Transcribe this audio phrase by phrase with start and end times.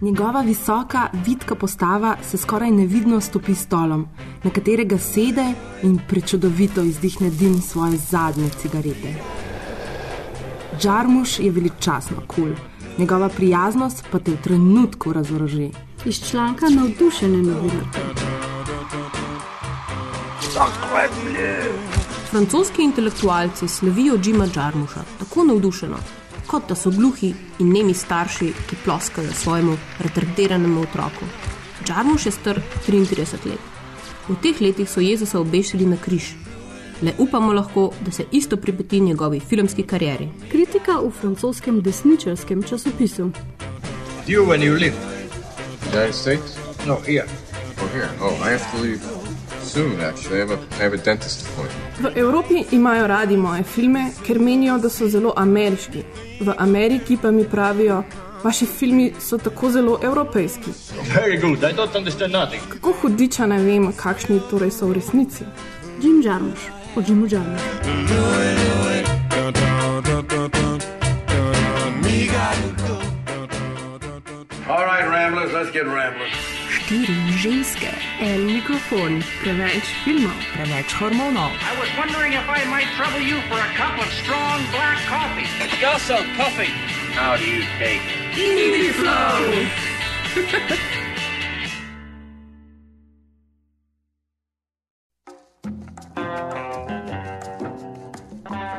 [0.00, 4.08] Njegova visoka, vitka postava se skoraj nevidno stopi stolom,
[4.42, 5.52] na katerega sede
[5.82, 9.14] in prečudovito izdihne dim svoje zadnje cigarete.
[10.80, 12.54] Džarmuš je veličastno kul, cool.
[12.98, 15.70] njegova prijaznost pa te v trenutku razoroži.
[16.04, 18.00] Iz članka navdušene novinarke.
[22.30, 25.96] Francoski intelektualci slavijo Džima Džarmuša tako navdušeno,
[26.46, 31.26] kot da so gluhi in nemi starši, ki ploskajo svojemu retardiranemu otroku.
[31.84, 33.60] Džarmuš je star 33 let.
[34.28, 36.34] V teh letih so Jezusa obešili na križ.
[37.02, 40.28] Le upamo lahko, da se isto pripeti njegovi filmski karieri.
[40.50, 43.30] Kritika v francoskem desničarskem časopisu.
[44.26, 44.96] You when you live?
[45.92, 46.56] United States?
[46.86, 47.26] No, here.
[47.82, 48.08] Oh, here.
[48.20, 49.00] Oh, I have to leave
[49.62, 50.36] soon, actually.
[50.36, 51.83] I have a, I have a dentist appointment.
[52.00, 56.02] V Evropi imajo radi moje filme, ker menijo, da so zelo ameriški.
[56.40, 58.02] V Ameriki pa mi pravijo,
[58.42, 60.70] vaši filmi so tako zelo evropejski.
[61.14, 61.58] Very good.
[61.62, 62.62] I don't understand nothing.
[62.68, 65.44] Kako hudiča ne vem, kakšni torej so v resnici.
[66.02, 66.62] Jim Jarmusch,
[66.96, 67.68] o Jimu Jarmuschu.
[74.68, 76.53] All right, Ramblers, let's get rambling.
[76.84, 77.88] Štiri ženske,
[78.20, 81.48] en mikrofon, preveč filmov, preveč hormonov.
[81.56, 85.48] I was wondering if I might trouble you for a cup of strong black coffee.
[85.80, 86.68] Got some coffee.
[87.16, 88.04] How do you take?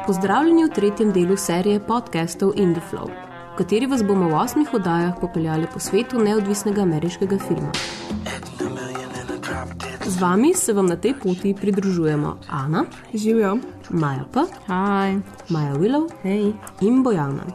[0.05, 3.09] Pozdravljeni v tretjem delu serije podcastov IndieFlow,
[3.55, 7.71] v kateri vas bomo v osmih oddajah popeljali po svetu neodvisnega ameriškega filma.
[10.03, 12.83] Z vami se vam na tej poti pridružujemo Ana,
[13.13, 13.57] Živijo.
[13.89, 15.21] Maja P., Hi.
[15.49, 16.51] Maja Willow Hej.
[16.81, 17.47] in Bojana,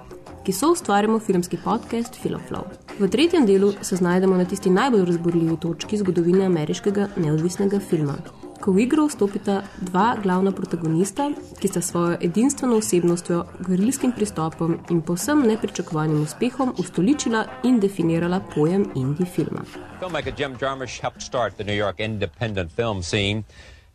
[0.45, 2.65] ki so ustvarjamo filmski podcast Filoflow.
[2.99, 8.17] V tretjem delu se znajdemo na tisti najbolj razborljivi točki zgodovine ameriškega neodvisnega filma.
[8.61, 15.01] Ko v igro vstopita dva glavna protagonista, ki sta svojo edinstveno osebnostjo, gverilskim pristopom in
[15.01, 19.65] povsem nepričakovanim uspehom ustoličila in definirala pojem indie filma.
[20.01, 23.45] Filmmaker Jim Jarmusch helped start the New York independent film scene.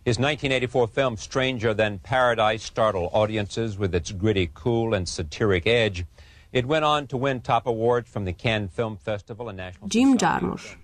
[0.05, 6.05] His 1984 film Stranger Than Paradise startled audiences with its gritty, cool, and satiric edge.
[6.51, 10.17] It went on to win top awards from the Cannes Film Festival and National Jim
[10.17, 10.75] Jarmusch.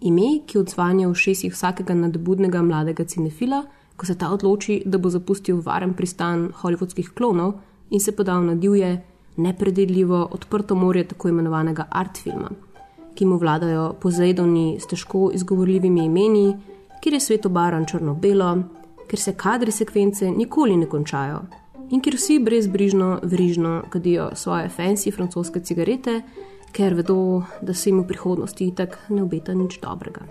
[0.00, 3.64] Ime, ki odzvanja v šestih vsakega nadbudnega mladega cinefila,
[3.96, 7.58] ko se ta odloči, da bo zapustil varen pristan hollywoodskih klonov
[7.90, 9.02] in se podal na divje,
[9.36, 12.50] nepredvidljivo, odprto morje tako imenovanega art filma,
[13.14, 16.56] ki mu vladajo pozejdovni s težko izgovorljivimi imeni,
[17.00, 18.54] kjer je svet obaran črno-belo,
[19.08, 21.42] ker se kadri sekvence nikoli ne končajo
[21.90, 26.20] in kjer vsi brezbrižno, verižno kadijo svoje fancy francoske cigarete,
[26.72, 30.26] ker vedo, da se jim v prihodnosti itak ne obeta nič dobrega.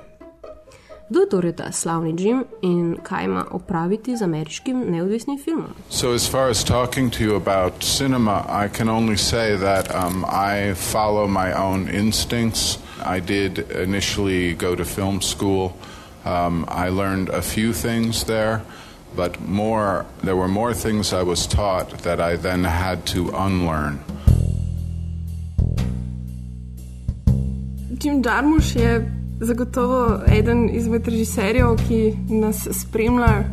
[1.09, 5.73] Kdo je torej ta slavni Jim in kaj ima opraviti z ameriškim neodvisnim filmom?
[5.89, 10.25] So, as far as talking to you about cinema, I can only say that um,
[10.25, 12.77] I follow my own instincts.
[13.01, 15.73] I did initially go to film school.
[16.25, 18.61] Um, I learned a few things there,
[19.15, 23.99] but more there were more things I was taught that I then had to unlearn.
[28.03, 33.43] Jim Jarmusch je zagotovo eden izmed režiserjev, ki nas spremlja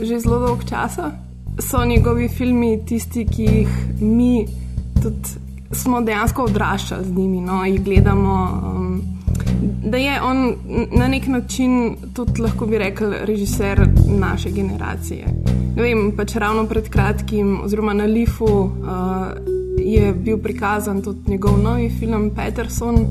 [0.00, 1.10] že zelo dolgo časa.
[1.58, 3.68] So njegovi filmi tisti, ki jih
[4.00, 4.46] mi
[5.02, 8.34] tudi smo dejansko odraščali z njimi, no, jih gledamo.
[8.76, 9.02] Um,
[9.90, 10.54] da je on
[10.92, 15.26] na nek način tudi, lahko bi rekel, režiser naše generacije.
[15.76, 18.70] Ne vem, pač ravno pred kratkim, oziroma na Lifu, uh,
[19.78, 23.06] je bil prikazan tudi njegov novi film Peterson,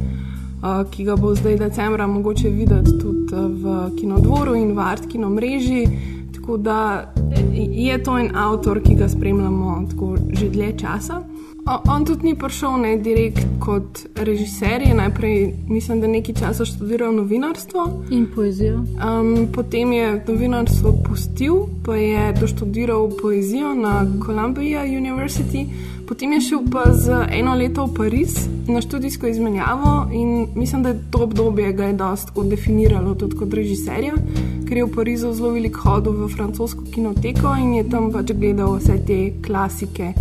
[0.91, 5.29] ki ga bo zdaj decembra mogoče videti tudi uh, v kinodvoru in v Art kino
[5.29, 5.87] mreži.
[6.35, 7.13] Tako da
[7.53, 9.87] je to en avtor, ki ga spremljamo
[10.33, 11.21] že dlje časa.
[11.67, 16.65] O, on tudi ni prišel ne direkt kot režiser, je najprej, mislim, da nekaj časa
[16.65, 18.05] študiral novinarstvo.
[18.09, 18.85] In poezijo.
[19.03, 25.67] Um, potem je novinarstvo pustil, pa je doštudiral poezijo na Columbia University,
[26.07, 30.89] potem je šel pa za eno leto v Pariz na študijsko izmenjavo in mislim, da
[30.89, 34.13] je to obdobje ga je dosto definiralo tudi kot režiserja,
[34.67, 38.77] ker je v Parizu zelo velik hodil v francosko kinoteko in je tam pač gledal
[38.77, 40.13] vse te klasike.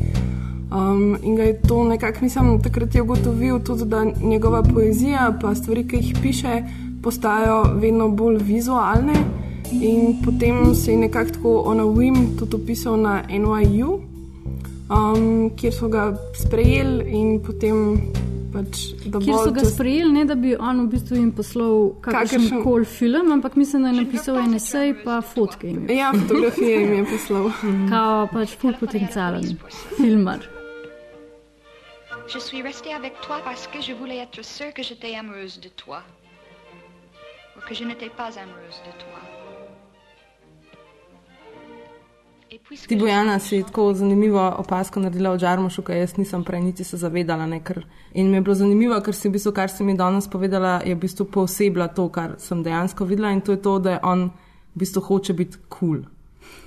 [0.66, 5.54] Um, in ga je to nekako, mislim, takrat je ugotovil tudi, da njegova poezija, pa
[5.54, 6.62] stvari, ki jih piše,
[7.02, 9.14] postajajo vedno bolj vizualne.
[9.72, 14.15] In potem se je nekako tako on a whim tudi opisal na NYU.
[14.90, 18.00] Um, kjer so ga sprejeli in potem.
[18.56, 21.90] Pač, da Kjer so ga čez- sprejeli, ne da bi on v bistvu jim poslal
[22.00, 25.96] kakršen koli film, ampak mislim, da je napisal en esej, pa fotke jim je.
[25.98, 27.50] Ja, fotografije jim je poslal.
[27.92, 29.44] Kao pač full potencialen
[29.98, 30.46] filmar.
[32.32, 35.68] Je suis restée avec toi parce que je voulais être sûre que j'étais amoureuse de
[35.68, 36.00] toi.
[37.56, 39.20] Ou que je n'étais pas amoureuse de toi.
[42.88, 46.96] Ti, Bojana, si tako zanimivo opasko naredila o Džarmušu, ki jaz nisem prej niti se
[46.96, 47.46] zavedala.
[47.46, 47.84] Ne, ker,
[48.14, 50.94] in mi je bilo zanimivo, ker si v bistvu, kar si mi danes povedala, je
[50.94, 54.28] v bistvu posebla to, kar sem dejansko videla in to je to, da je on
[54.74, 56.02] v bistvu hoče biti kul.
[56.02, 56.04] Cool.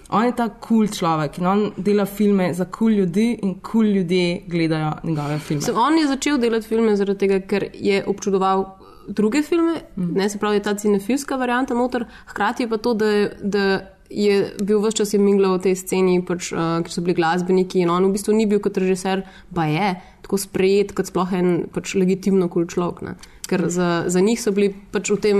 [0.09, 3.53] On je ta kul cool človek in on dela filme za kul cool ljudi in
[3.59, 5.61] kul cool ljudje gledajo njegove filme.
[5.61, 8.65] Se, on je začel delati filme zaradi tega, ker je občudoval
[9.07, 10.13] druge filme, mm.
[10.15, 13.65] ne, se pravi, ta cinefilska varianta noter, hkrati pa to, da, da
[14.09, 17.93] je bil vse čas mingla v tej sceni, pač, uh, ker so bili glasbeniki in
[17.93, 19.23] on v bistvu ni bil kot režiser,
[19.53, 19.95] pa je
[20.25, 23.05] tako sprejet kot sploh en pač, legitimno kul človek.
[23.05, 23.13] Ne.
[23.49, 25.37] Ker za, za njih so bili pač v tem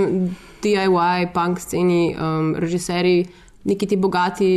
[0.61, 3.29] DIY, punk sceni um, režiserji,
[3.65, 4.51] neki ti bogati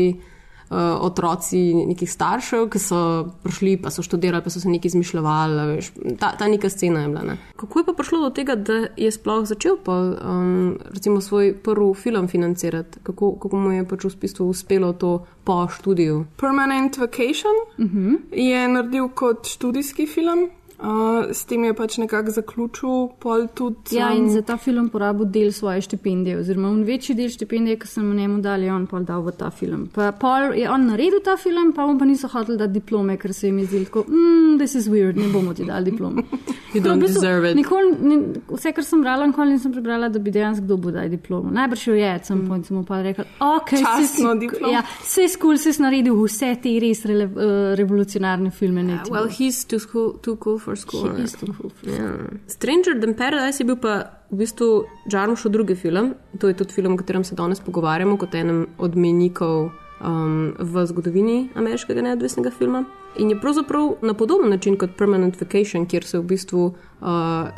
[1.00, 2.98] otroci nekih staršev, ki so
[3.42, 5.66] prišli, pa so študirali, pa so se nekaj izmišljali.
[5.74, 5.90] Veš,
[6.20, 7.22] ta, ta neka scena je bila.
[7.22, 7.36] Ne.
[7.56, 11.94] Kako je pa prišlo do tega, da je sploh začel pa, um, recimo svoj prvi
[11.94, 12.98] film financirati?
[13.02, 16.24] Kako, kako mu je pač v bistvu uspelo to po študiju?
[16.40, 18.18] Permanent Vacation uh -huh.
[18.32, 20.50] je naredil kot študijski film.
[20.82, 23.08] Uh, s tem je pač nekako zaključil,
[23.54, 23.96] tudi.
[23.96, 27.78] Ja, in um, za ta film porabil del svoje štipendije, oziroma on večji del štipendije,
[27.78, 29.86] ki sem mu njemu dal, je on pol dal v ta film.
[29.94, 33.34] Pa pol je on naredil ta film, pa mu pa niso hoteli dati diplome, ker
[33.34, 36.22] se jim je zdelo, tako, mm, this is weird, ne bomo ti dali diplome.
[36.72, 37.56] You don't deserve it.
[37.56, 38.16] Nikoli, ni,
[38.48, 41.50] vse, kar sem brala, nikoli nisem prebrala, da bi dejansko kdo bo dal diplomo.
[41.52, 44.72] Najbrž jo je, sem point sem pa rekla, ok, Častno diplomo.
[44.72, 48.82] Ja, vse skul si naredil vse te res rele, uh, revolucionarne filme.
[48.88, 51.16] Ne, Well, he's too, school, too cool for school.
[51.16, 52.10] He is too cool for Ja.
[52.46, 56.14] Stranger than Paradise je bil pa v bistvu Jarmušov drugi film.
[56.38, 59.70] To je tudi film, o katerem se danes pogovarjamo, kot enem od menikov
[60.00, 62.84] um, v zgodovini ameriškega neodvisnega filma.
[63.18, 67.08] In je pravzaprav na podoben način kot Permanent Vacation, kjer se v bistvu uh,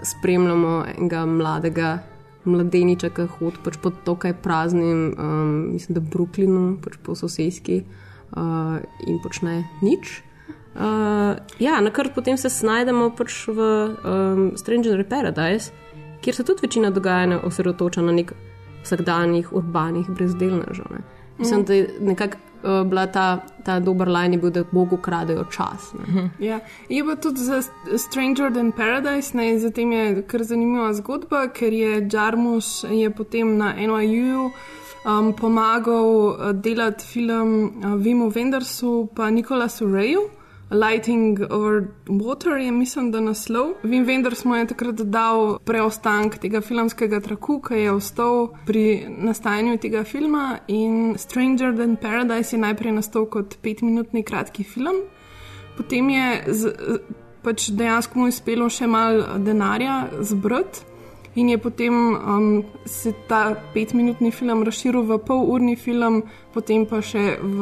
[0.02, 1.98] spremljamo enega mladega
[2.44, 7.82] mladeniča, ki hodi pač po tokaj praznim, um, mislim, da Brooklynu, pač po sosedski
[8.36, 10.20] uh, in počne nič.
[10.74, 13.58] Uh, ja, na kar potem se znajdemo pač v
[14.04, 15.70] um, Stranger Paradise,
[16.20, 18.32] kjer se tudi večina dogajanja osredotoča na nek
[18.82, 20.84] vsakdanjih urbanih brezdelnežev.
[20.90, 21.04] Ne.
[21.38, 21.66] Mislim, Mhm.
[21.66, 25.92] da je nekako uh, bila ta, ta dober line, je bil, da Bogu kradejo čas.
[25.94, 26.30] Ne.
[26.38, 26.60] Ja.
[26.88, 27.62] Je pa tudi za
[27.98, 33.74] Stranger than Paradise, ne, zatem je kar zanimiva zgodba, ker je Jarmus je potem na
[33.78, 34.50] NYU
[35.06, 40.20] um, pomagal uh, delati film uh, Vimu Wendersu pa Nikolasu Reju.
[40.70, 43.74] Lighting over Water je, mislim, da naslov.
[43.82, 49.78] Vim Wenders mu je takrat dal preostanek tega filmskega traku, ki je ostal pri nastajanju
[49.78, 50.58] tega filma.
[50.68, 55.04] In Stranger than Paradise je najprej nastal kot petminutni kratki film,
[55.76, 56.74] potem je z,
[57.44, 60.93] pač dejansko mu uspelo še malo denarja zbrati.
[61.34, 66.22] In je potem um, se ta petminutni film razširil v polurni film,
[66.54, 67.58] potem pa še v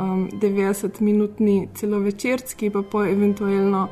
[0.00, 3.90] um, 90-minutni celovečerski, pa po eventualno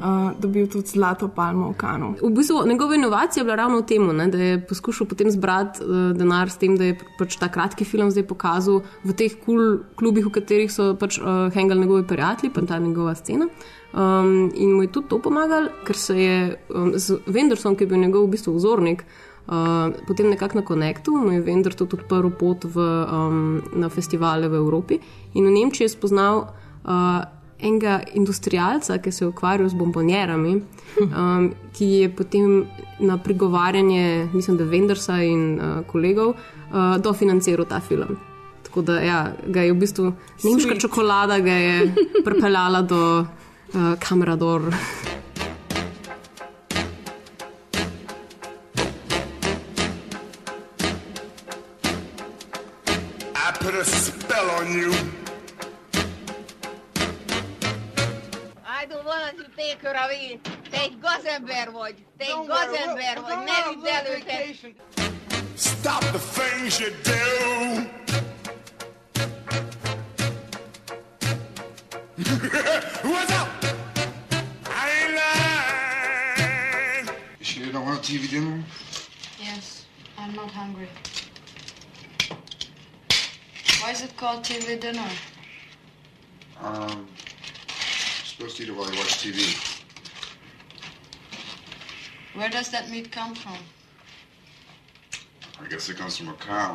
[0.00, 2.14] uh, dobil tudi zlato palmo v kanu.
[2.22, 5.84] V bistvu njegova inovacija je bila ravno v tem, ne, da je poskušal potem zbrati
[5.84, 9.56] uh, denar s tem, da je pač ta kratki film zdaj pokazal v teh kul
[9.56, 13.48] cool klubih, v katerih so pač uh, hengali njegovi prijatelji, pa ta njegova scena.
[13.96, 17.88] Um, in mu je tudi to pomagalo, ker se je um, z Vendersom, ki je
[17.88, 19.06] bil njegov v bistvu vzornik,
[19.48, 22.76] uh, potem nekako na konektu, mu je Vender tudi odprl pot v,
[23.08, 25.00] um, na festivale v Evropi
[25.34, 26.44] in v Nemčiji je spoznal
[26.84, 27.24] uh,
[27.58, 30.54] enega industrijalca, ki se je ukvarjal z bombonjerami,
[31.00, 32.66] um, ki je potem
[32.98, 38.18] na prigovarjanje, mislim, da Vendersa in uh, kolegov, uh, dofinanciral ta film.
[38.62, 40.12] Tako da ja, ga je v bistvu
[40.44, 40.80] nemška Sweet.
[40.80, 41.94] čokolada ga je
[42.24, 44.62] pripeljala do uh, Kamerador.
[53.34, 55.25] I put a spell on you.
[59.56, 64.44] Áldó valami tékör, ami te egy gazember vagy, te egy gazember vagy, ne vidd előtte.
[65.56, 67.14] Stop the things you do.
[73.02, 73.48] What's up?
[74.68, 77.06] I ain't lying.
[77.38, 78.64] You sure you don't want a TV dinner?
[79.38, 79.86] Yes,
[80.18, 80.88] I'm not hungry.
[83.80, 85.10] Why is it called TV dinner?
[86.62, 87.06] Um,
[88.36, 89.40] supposed to eat it while you watch TV.
[92.34, 93.56] Where does that meat come from?
[95.58, 96.74] I guess it comes from a cow.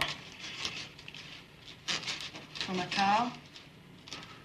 [2.65, 3.32] From a cow?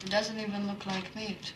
[0.04, 1.54] It doesn't even look like meat.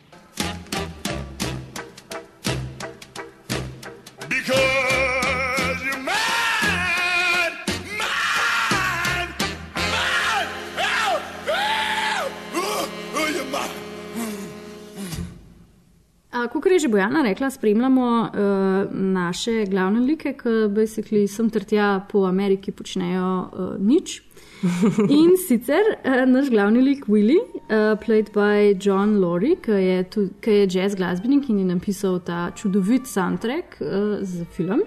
[16.49, 22.00] Kot je že Bojana rekla, spremljamo uh, naše glavne like, ki basically sem ter tja
[22.11, 24.23] po Ameriki počnejo uh, nič.
[25.20, 30.28] In sicer uh, naš glavni lik Willy, uh, played by John Laurie, ki je, tu,
[30.40, 34.85] ki je jazz glasbenik in je napisal ta čudovit soundtrack uh, za film.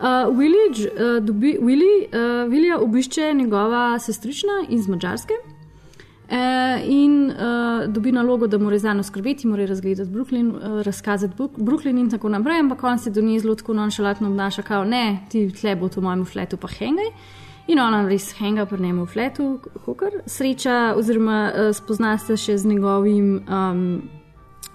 [0.00, 5.59] Uh, Willy, uh, dobi, Willy, uh, Willija obišče njegova sestrična iz Mačarske.
[6.30, 6.36] Uh,
[6.86, 11.58] in uh, dobi nalogo, da mora za njo skrbeti, mora razgledati Brooklyn, uh, razkazati Brook-
[11.58, 15.26] Brooklyn in tako naprej, ampak on se do nje zelo tako nonšalantno obnaša, kao ne,
[15.28, 17.10] ti tle bo to v mojem fletu pa hengaj.
[17.66, 22.58] In ona res henga pri njemu v fletu, kakor sreča, oziroma uh, spozna se še
[22.58, 24.02] z njegovim um,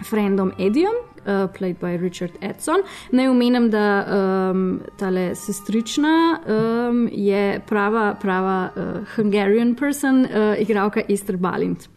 [0.03, 2.83] frendom Edijem, uh, played by Richard Edson.
[3.11, 11.01] Naj omenim, da um, tale sestrična um, je prava, prava uh, Hungarian person, uh, igralka
[11.09, 11.89] Ester Balint.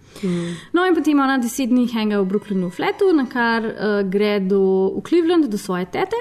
[0.73, 4.39] No, in potem ona deset dni henga v Brooklynu v fletu, na kar uh, gre
[4.41, 6.19] do, v Cleveland do svoje tete.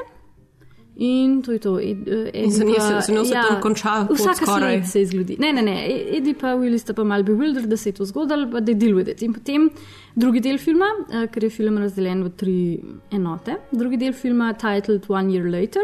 [1.00, 1.80] In to je to.
[1.80, 4.84] Ed, uh, In za njo se- njo se tam konča Vsaka skoraj.
[4.84, 5.36] se zgodi.
[5.40, 5.76] Ne, ne, ne.
[6.12, 8.76] Edi pa Willi sta pa mal bewildered, da se je to zgodilo, pa da je
[8.76, 9.22] deal with it.
[9.22, 9.70] In potem
[10.16, 12.80] drugi del filma, uh, ker je film razdeljen v tri
[13.12, 13.56] enote.
[13.72, 15.82] Drugi del filma, titled One Year Later.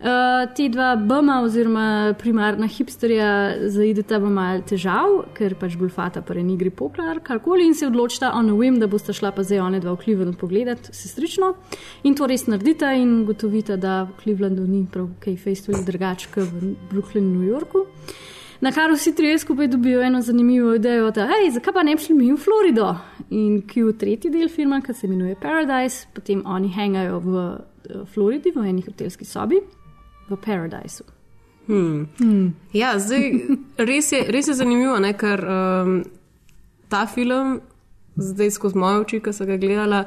[0.00, 3.26] Uh, te dva bama, oziroma primarna hipsterja,
[3.68, 8.30] zaideta v malo težav, ker pač Bulfata pa ni gre poklar, karkoli in se odločita
[8.32, 11.52] on a whim, da bosta šla pa zdaj one dva v Cleveland pogledat sestrično.
[12.08, 16.48] In to res naredita in gotovita, da v Clevelandu ni prav kaj fejstoli drugače kot
[16.48, 17.84] v Brooklynu in New Yorku.
[18.64, 22.02] Na kar vsi trije skupaj dobijo eno zanimivo idejo, da hej, zakaj pa ne bi
[22.06, 22.94] šli mi v Florido.
[23.36, 28.00] In ki v tretji del filma, ki se imenuje Paradise, potem oni hangajo v eh,
[28.14, 29.60] Floridi, v eni hotelski sobi,
[30.30, 31.06] v Paradiseu.
[31.66, 32.08] Hmm.
[32.18, 32.54] Hmm.
[32.72, 33.30] Ja, zdaj,
[33.78, 36.00] res, je, res je zanimivo, ne, ker um,
[36.90, 37.60] ta film,
[38.18, 40.00] zdaj skozi moje oči, ki sem ga gledala,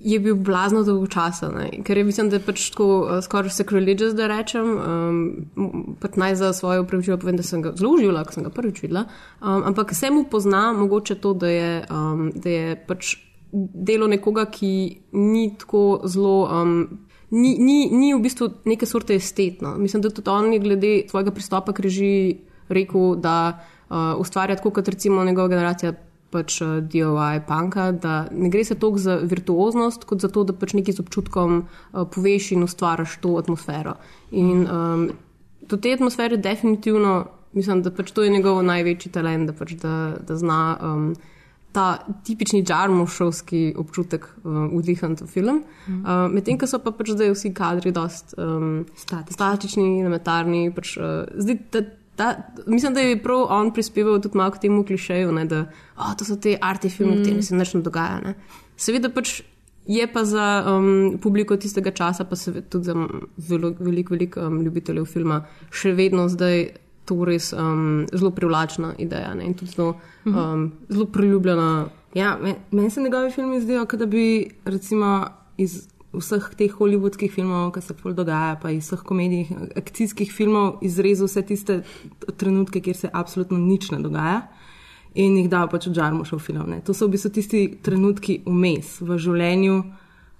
[0.00, 1.50] je bil blazno dolgo časa.
[1.54, 4.72] Ne, ker je mislim, da je pač tako uh, skoraj sacrilegious, da rečem.
[4.80, 8.54] Um, pač naj za svoje upravičilo povem, da sem ga zelo užila, ko sem ga
[8.54, 9.04] prvič videla.
[9.38, 13.14] Um, ampak se mu pozna mogoče to, da je, um, da je pač
[13.52, 14.72] delo nekoga, ki
[15.12, 16.48] ni tako zelo.
[16.48, 19.76] Um, ni, ni, ni v bistvu neke sorte estetno.
[19.78, 23.58] Mislim, da tudi on je glede svojega pristopa k režiji rekel, da
[23.88, 25.94] uh, ustvarja tako kot recimo njegova generacija
[26.30, 30.54] pač uh, DIY panka, da ne gre se toliko za virtuoznost, kot za to, da
[30.54, 33.96] pač nekaj z občutkom uh, poveš in ustvariš to atmosfero.
[34.30, 35.10] In um,
[35.66, 40.16] do te atmosfere definitivno mislim, da pač to je njegov največji talent, da, pač da,
[40.26, 40.62] da zna.
[40.82, 41.12] Um,
[41.72, 45.62] Ta tipični džarmošovski občutek um, vdihati v film.
[45.86, 46.00] Mhm.
[46.00, 49.34] Uh, Medtem, ko so pa pač zdaj vsi kadri dost um, statični.
[49.34, 50.64] statični, elementarni.
[50.74, 51.84] Pač, uh, zdaj, ta,
[52.16, 52.32] ta,
[52.66, 55.62] mislim, da je prav on prispeval tudi malo k temu klišeju, ne, da
[55.96, 57.24] oh, to so te arti filme, v Mhm.
[57.24, 58.20] katerih se nič ne dogaja.
[58.24, 58.34] Ne.
[58.76, 59.42] Seveda pač
[59.86, 62.94] je pa za um, publiko tistega časa, pa seveda tudi za
[63.48, 66.72] veliko, veliko velik, um, ljubiteljev filma, še vedno zdaj
[67.10, 69.96] to res um, zelo privlačna ideja ne, in tudi zelo,
[70.30, 71.70] um, zelo priljubljena.
[72.14, 75.26] Ja, me- meni se njegovi filmi zdijo, kot da bi recimo
[75.58, 79.44] iz vseh teh hollywoodskih filmov, ki se pol dogaja, pa iz vseh komedij,
[79.78, 81.76] akcijskih filmov, izrezal vse tiste
[82.36, 84.40] trenutke, kjer se absolutno nič ne dogaja.
[85.14, 86.68] In jih dal pač v Džarmušov film.
[86.70, 86.80] Ne.
[86.86, 89.78] To so v bistvu tisti trenutki vmes v življenju,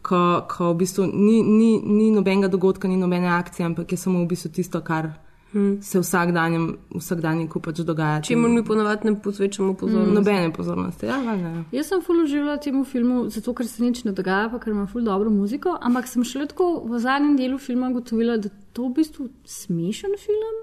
[0.06, 4.22] ko, ko v bistvu ni, ni, ni nobenega dogodka, ni nobene akcije, ampak je samo
[4.22, 5.10] v bistvu tisto, kar
[5.52, 5.82] Hmm.
[5.82, 8.20] se vsakdanjem, vsakdanjiku pač dogaja.
[8.22, 10.14] Čemu mi ponavadi ne posvečamo pozornosti?
[10.14, 11.06] Nobene pozornosti.
[11.06, 11.64] Ja, valjda.
[11.74, 14.86] Jaz sem ful uživala temu filmu, zato ker se nič ne dogaja, pa ker ima
[14.86, 18.86] ful dobro muziko, ampak sem šele tako v zadnjem delu filma ugotovila, da je to
[18.86, 20.60] v bistvu smešen film.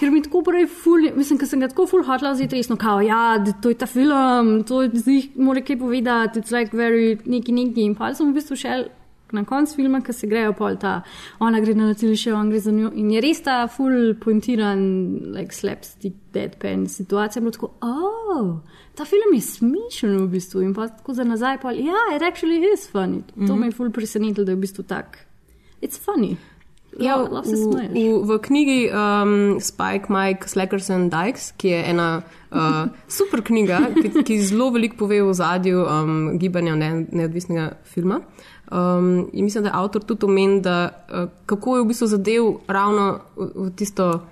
[0.00, 3.04] Ker mi tako prej ful, mislim, ker sem ga tako ful hotela vzeti resno, kao,
[3.06, 7.54] ja, to je ta film, to je zdaj mora kaj povedati, it's like very neki
[7.54, 7.86] neki.
[7.86, 8.88] In pa sem v bistvu šel
[9.32, 11.02] na koncu filma, ki se grejo pol ta,
[11.40, 14.82] ona gre na letališče, on gre za njo in je res ta ful pointiran,
[15.34, 18.54] like slapstick, deadpan situacija, bilo tako, oh,
[18.94, 22.60] ta film je smešen v bistvu in pa tako za nazaj, pa ja, it actually
[22.72, 23.22] is funny.
[23.36, 23.60] To Mhm.
[23.60, 25.18] me je ful presenetilo, da je v bistvu tak,
[25.80, 26.36] it's funny.
[27.00, 32.20] Ja, v, v, v knjigi um, Spike, Mike, Slackers and Dykes, ki je ena
[32.52, 38.20] uh, super knjiga, ki, ki zelo veliko pove o zadju um, gibanja ne, neodvisnega filma.
[38.72, 42.44] Um, in mislim, da je avtor tudi omenil, da uh, kako je v bistvu zadev
[42.66, 43.04] ravno
[43.36, 44.22] v, v tisto uh,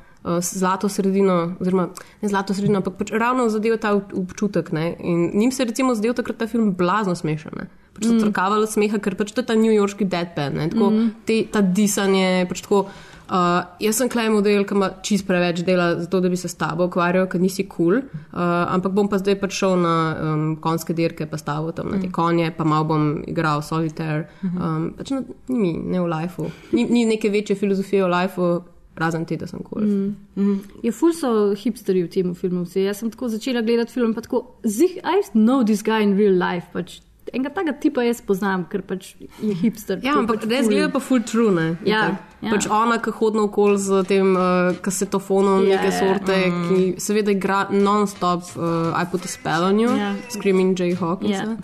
[0.41, 1.89] zlato sredino, oziroma
[2.23, 4.73] ne zlato sredino, ampak pač ravno zadev ta ob- občutek.
[4.73, 4.97] Ne?
[4.99, 7.53] In njim se je recimo zdel takrat ta film blazno smešen.
[7.55, 7.67] Ne?
[7.93, 8.21] Pač so Mm.
[8.23, 10.69] trkavali smeha, ker pač to je ta newyorški deadpan, ne?
[10.69, 11.09] tako Mhm.
[11.25, 12.47] te, ta disanje.
[12.49, 12.87] Pač tako,
[13.31, 16.55] uh, jaz sem klej model, ki ima čist preveč dela, zato da bi se s
[16.59, 20.57] tabo ukvarjal, ker nisi kul, cool, uh, ampak bom pa zdaj pač šel na um,
[20.61, 22.13] konjske dirke, pa stavil tam na te Mhm.
[22.13, 24.29] konje, pa malo bom igral solitaire.
[24.43, 26.51] Um, pač na, ni mi, ne v lifeu.
[26.73, 28.61] Ni, ni neke večje filozofije v lifeu,
[29.01, 29.81] razen te, da sem kul.
[29.81, 30.11] Cool.
[30.37, 30.57] Mm.
[30.83, 32.67] Je ful so hipsterji v tem filmu.
[32.75, 36.35] Jaz sem tako začela gledati film, pa tako, zih, I know this guy in real
[36.37, 36.67] life.
[36.75, 36.99] Pač,
[37.33, 40.01] enega takega tipa jaz poznam, ker pač je hipster.
[40.03, 41.77] Ja, ampak pač res ful- gleda pa full true, ne?
[41.85, 42.19] Ja, Itak.
[42.43, 42.51] ja.
[42.55, 45.99] Pač ona, ki hodno okol z tem uh, kasetofonom, Ja, ja, neke ja.
[45.99, 46.55] sorte, Mm.
[46.55, 46.69] mm.
[46.69, 50.15] ki seveda igra non-stop uh, I put a spell on you, Ja.
[50.29, 51.57] Screaming Jay Hawkins, Ja.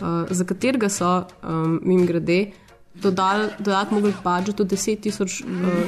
[0.00, 2.52] uh, za katerega so, um, mim grede,
[2.94, 5.46] dodali dodatno mogli budžet od 10 tisoč uh,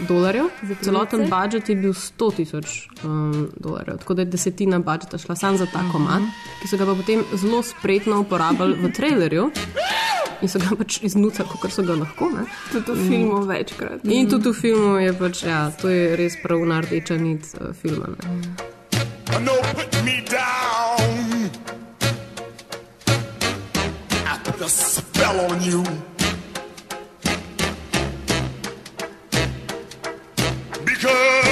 [0.09, 0.45] dolarjev.
[0.83, 5.57] Celoten budžet je bil 100 tisoč um, dolarjev, tako da je desetina budžeta šla samo
[5.59, 5.93] za ta Mhm.
[5.93, 6.23] komat,
[6.63, 9.51] ki so ga pa potem zelo spretno uporabljali v trailerju.
[10.43, 12.29] In so ga pač iznucali, kot so ga lahko.
[12.29, 12.45] Ne?
[12.73, 14.05] Tudi v filmu večkrat.
[14.05, 18.07] In tudi v filmu je pač, ja, to je res prav rdeča nit uh, filma.
[18.07, 18.43] Ne?
[19.33, 21.51] I know put me down.
[24.13, 26.16] I put a spell on you.
[31.07, 31.46] America.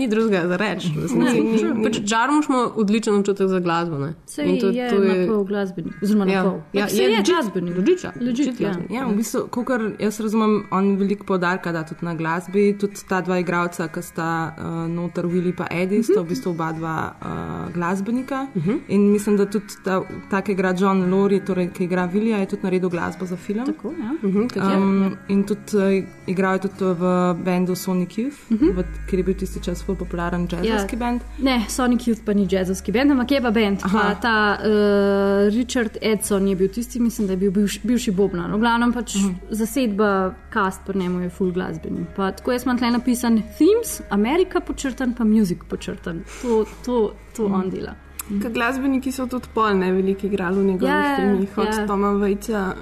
[0.00, 0.88] Ni drugega za reči.
[0.88, 1.84] v.
[1.84, 3.98] Pač Jarmuš ima odličen občutek za glasbo.
[3.98, 4.14] Ne?
[4.26, 6.56] Sej In to- je to na pol glasbenik, oziroma na Ja, pol.
[6.72, 7.76] ja, Pač je je glasbenik.
[7.76, 8.12] legit, ja.
[8.18, 8.72] Legit ja.
[8.90, 12.72] Ja, v bistvu, kakor jaz razumem, on veliko podarka da tudi na glasbi.
[12.72, 16.72] Tudi ta dva igralca, ki sta uh, noter, Willy in Eddie, sta v bistvu oba
[16.72, 17.26] dva uh,
[17.74, 18.46] glasbenika.
[18.54, 18.78] Uh -huh.
[18.88, 22.46] In mislim, da tudi ta, ta ki igra John Lori, torej, ki igra Willija, je
[22.46, 23.66] tudi naredil glasbo za film.
[23.66, 24.10] Tako, ja.
[24.22, 27.04] Uh -huh, Tako je, um, in tudi uh, igral je tudi v
[27.36, 28.72] bendu Sonic Youth, uh -huh.
[28.72, 31.00] v, ker je bil tisti čas bolj popularen jazzovski ja.
[31.02, 31.26] bend.
[31.42, 33.82] Ne, Sonic Youth pa ni jazzovski bend, ampak je pa bend.
[33.92, 38.50] Pa ta uh, Richard Edson je bil tisti, mislim, da je bil bivši, bivši bobnar.
[38.54, 39.34] V glavnem pač uh -huh.
[39.50, 42.06] zasedba cast pri njemu je full glasbeni.
[42.16, 46.22] Pa tako jaz imam tle napisan themes, Amerika počrtan, pa music počrtan.
[46.42, 47.54] To, to, to Mhm.
[47.54, 47.94] on dela.
[48.42, 51.86] Ker glasbeniki so tudi pol ne veliko igrali v njegovih Ja, filmih, od ja.
[51.86, 52.74] Toma Vajca,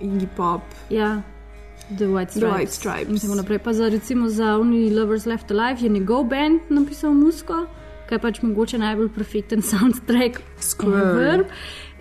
[0.00, 0.60] Iggy Pop.
[0.90, 1.22] Ja.
[1.88, 2.56] The White The Stripes.
[2.56, 3.10] White Stripes.
[3.10, 3.58] In tako naprej.
[3.58, 7.66] Pa za, recimo za Only Lovers Left Alive je njegov band napisal musko,
[8.08, 10.40] kaj pač mogoče najbolj perfekten soundtrack
[10.82, 11.44] ever.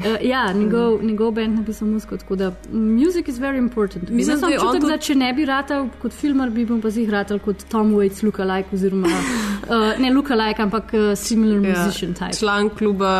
[0.01, 1.07] Uh, ja, njegov, mm.
[1.07, 4.09] njegov band napisal musko, tako da music is very important.
[4.09, 6.89] Mislim, Mislim, da je občutek, tudi- da če ne bi ratal kot filmar, bi pa
[6.89, 12.13] zih ratal kot Tom Waits lookalike, oziroma uh, ne lookalike, ampak uh, similar Ja, musician
[12.13, 12.37] type.
[12.39, 13.13] član kluba,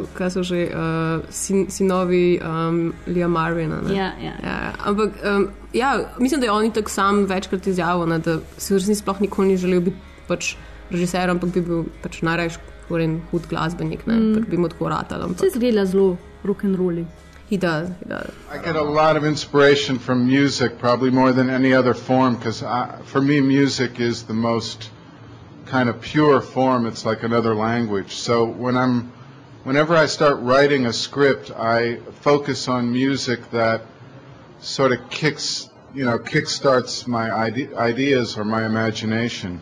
[0.00, 3.80] uh, kaj so že uh, sin, sinovi um, Lija Marvina.
[3.88, 3.94] ne.
[3.96, 4.32] Ja, ja.
[4.42, 8.74] Ja, ampak um, ja, mislim, da je on tako sam večkrat izjavil, ne, da si
[8.74, 9.96] v resnici sploh nikoli ni želel biti
[10.28, 10.54] pač
[10.90, 12.50] režiser, ampak bi bil pač najraje
[12.90, 14.34] en hud glasbenik, ne, Mm.
[14.36, 14.44] mm.
[14.50, 15.34] bi mu tako ratal.
[15.38, 17.06] Se zgleda zelo rock and rolli.
[17.50, 18.30] He does, he does.
[18.50, 22.64] I get a lot of inspiration from music, probably more than any other form, because
[23.04, 24.90] for me, music is the most
[25.66, 26.86] kind of pure form.
[26.86, 28.14] It's like another language.
[28.16, 29.12] So when I'm,
[29.64, 33.82] whenever I start writing a script, I focus on music that
[34.60, 39.60] sort of kicks, you know, kickstarts my ide- ideas or my imagination.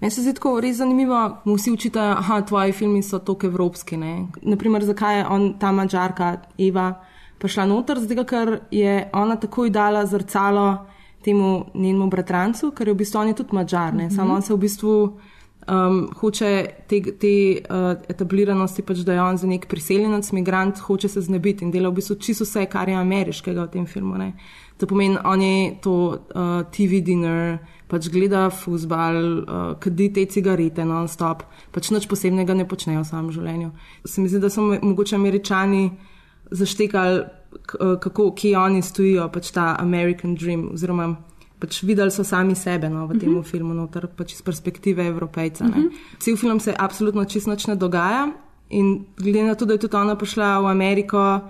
[0.00, 3.96] Meni se zdi tako res zanimivo, mu vsi učitajo, da tvoji filmi so tako evropski.
[3.96, 4.28] Ne?
[4.42, 6.92] Naprimer, zakaj je on, ta mačarka Eva
[7.38, 10.86] prišla noter, zdaj, ker je ona takoj dala zrcalo
[11.24, 13.94] temu njenemu bratrancu, ker je v bistvu on je tudi mačar.
[13.94, 14.16] Mm -hmm.
[14.16, 15.18] Samo on se v bistvu
[15.68, 21.08] um, hoče te, te uh, etabliranosti, pač, da je on za nek priseljenec, migrant, hoče
[21.08, 24.18] se znebiti in dela v bistvu čisto vse, kar je ameriškega v tem filmu.
[24.18, 24.32] Ne?
[24.78, 27.58] To pomeni, on je to uh, TV dinner,
[27.88, 29.46] pač gleda fusbal, uh,
[29.76, 33.70] kadi te cigarete non-stop, pač nič posebnega ne počnejo v svojem življenju.
[34.04, 35.90] Se mi zdi, da so mo- mogoče američani
[36.50, 41.16] zaštekali, uh, kako, kje oni stojijo, pač ta American Dream, oziroma
[41.58, 43.42] pač videli so sami sebe no, v tem Mhm.
[43.42, 45.64] filmu, noter, pač iz perspektive evropejca.
[45.64, 45.80] Mhm.
[45.80, 45.88] ne.
[46.18, 48.28] Cel film se absolutno čisto ne dogaja
[48.70, 51.40] in glede na to, da je tudi ona prišla v Ameriko,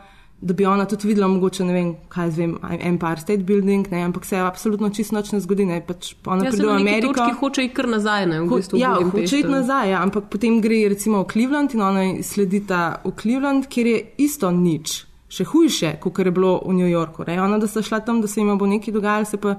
[0.41, 4.25] da bi ona tudi videla, mogoče ne vem, kaj zvem, Empire State Building, ne, ampak
[4.25, 5.67] se absolutno čisto nič ne zgodi.
[5.67, 7.13] Ne, pač ona Ja, pride v Ameriko.
[7.13, 9.19] točki hoče iti kar nazaj, ne, v Ho, bistvu v ja, Budimpešto.
[9.21, 13.67] hoče iti nazaj, ja, ampak potem gre recimo v Cleveland in ona sledita v Cleveland,
[13.67, 15.05] kjer je isto nič.
[15.29, 17.21] še hujše, kot je bilo v New Yorku.
[17.27, 17.37] Ne?
[17.37, 19.59] Ona, da sta šla tam, da se jim bo nekaj dogajalo, se pa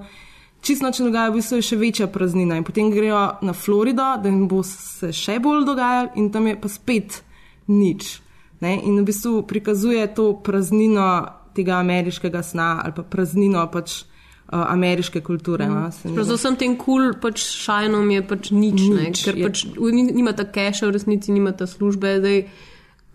[0.62, 2.58] čisto noč ne dogaja, v bistvu je še večja praznina.
[2.58, 6.56] In potem grejo na Florido, da jim bo se še bolj dogajalo, in tam je
[6.56, 7.22] pa spet
[7.68, 8.18] nič.
[8.60, 8.76] Ne?
[8.84, 14.04] In v bistvu prikazuje to praznino tega ameriškega sna ali pa praznino pač.
[14.50, 15.67] Uh, ameriške kulture.
[15.69, 16.15] Mm.
[16.15, 19.45] No, z vsem tem kul, cool, pač šajnom je pač nič, nič ne, ker je.
[19.45, 22.15] pač nimata keša, v resnici nimata službe.
[22.17, 22.39] Zdaj,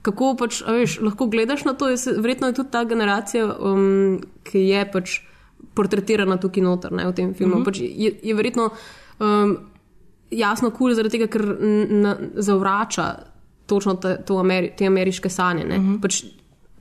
[0.06, 4.62] kako pač, veš, lahko gledaš na to, je verjetno je tudi ta generacija, um, ki
[4.62, 5.16] je pač
[5.74, 7.58] portretirana tukaj noter ne, v tem filmu.
[7.58, 7.66] Mm -hmm.
[7.66, 8.70] pač je, je verjetno
[9.18, 9.56] um,
[10.30, 11.42] jasno kul, cool, zaradi tega, ker
[12.36, 13.33] zavrača
[13.66, 15.64] točno te, Ameri, te ameriške sanje.
[15.64, 16.00] Mm -hmm.
[16.00, 16.24] pač,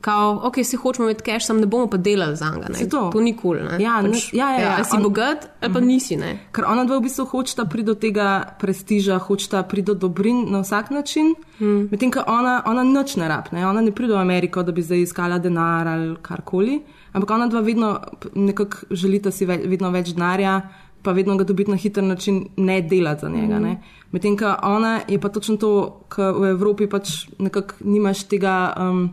[0.04, 2.90] Kao, ok, si hočemo imeti cash, sam ne bomo pa delali za njega.
[2.92, 3.10] To.
[3.14, 3.58] to ni kul.
[3.58, 4.78] Cool, ja, pač, ja, ja, ja.
[4.78, 5.88] ja, si on, bogat, ali pa mhm.
[5.88, 6.16] nisi.
[6.16, 6.40] Ne?
[6.52, 10.60] Ker ona dva v bistvu hočeta priti do tega prestiža, hočeta priti do dobrin na
[10.60, 11.32] vsak način.
[11.58, 11.88] Hmm.
[11.92, 13.64] Medtem ko ona, ona noč ne rab, ne?
[13.68, 16.82] ona ne pride v Ameriko, da bi zdaj iskala denar ali karkoli.
[17.14, 18.00] Ampak ona dva vedno
[18.36, 20.60] nekako želita si ve, vedno več denarja,
[21.04, 23.60] pa vedno ga dobiti na hiter način, ne delati za njega.
[23.60, 23.76] Mm.
[24.12, 28.74] Medtem ko ona je pa točno to, kar v Evropi pač nekako nimaš tega.
[28.80, 29.10] Um,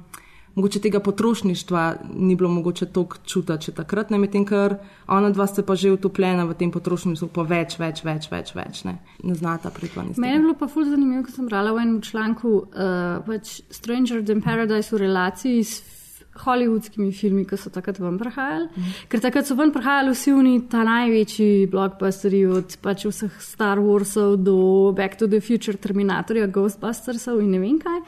[0.54, 4.74] Mogoče tega potrošništva ni bilo mogoče toliko čutiti, če takrat ne, medtem ker
[5.06, 8.82] ona dva sta pa že utopljena v tem potrošništvu, pa več, več, več, več, več
[8.84, 10.18] ne, ne znata pritvani.
[10.18, 14.26] Meni je bilo pa ful zanimivo, ko sem brala v enem članku, uh, pač Stranger
[14.26, 15.99] than Paradise v relaciji s
[16.38, 18.68] hollywoodskimi filmi, ki so takrat ven prihajali.
[18.70, 18.92] Mm.
[19.10, 24.36] Ker takrat so ven prihajali vsi oni ta največji blockbusteri, od pač vseh Star Warsov
[24.44, 28.02] do Back to the Future, Terminatorja, Ghostbustersov in ne vem kaj.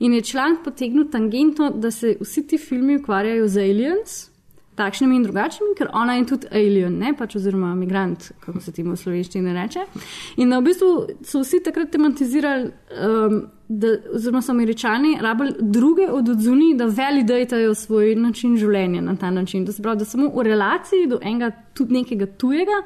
[0.00, 4.27] In je članek potegnil tangentno, da se vsi ti filmi ukvarjajo z aliens.
[4.78, 7.12] Takšnimi in drugačnimi, ker ona je tudi alien, ne?
[7.18, 9.86] pač oziroma migrant, kako se temu v slovenščini reče.
[10.38, 10.90] In v bistvu
[11.26, 12.70] so vsi takrat tematizirali
[13.02, 19.16] um, da, oziroma so američani rabili druge od odzuni, da validatejo svoj način življenja na
[19.16, 19.64] ta način.
[19.64, 22.82] Da se pravi, da samo v relaciji do enega tudi nekega tujega,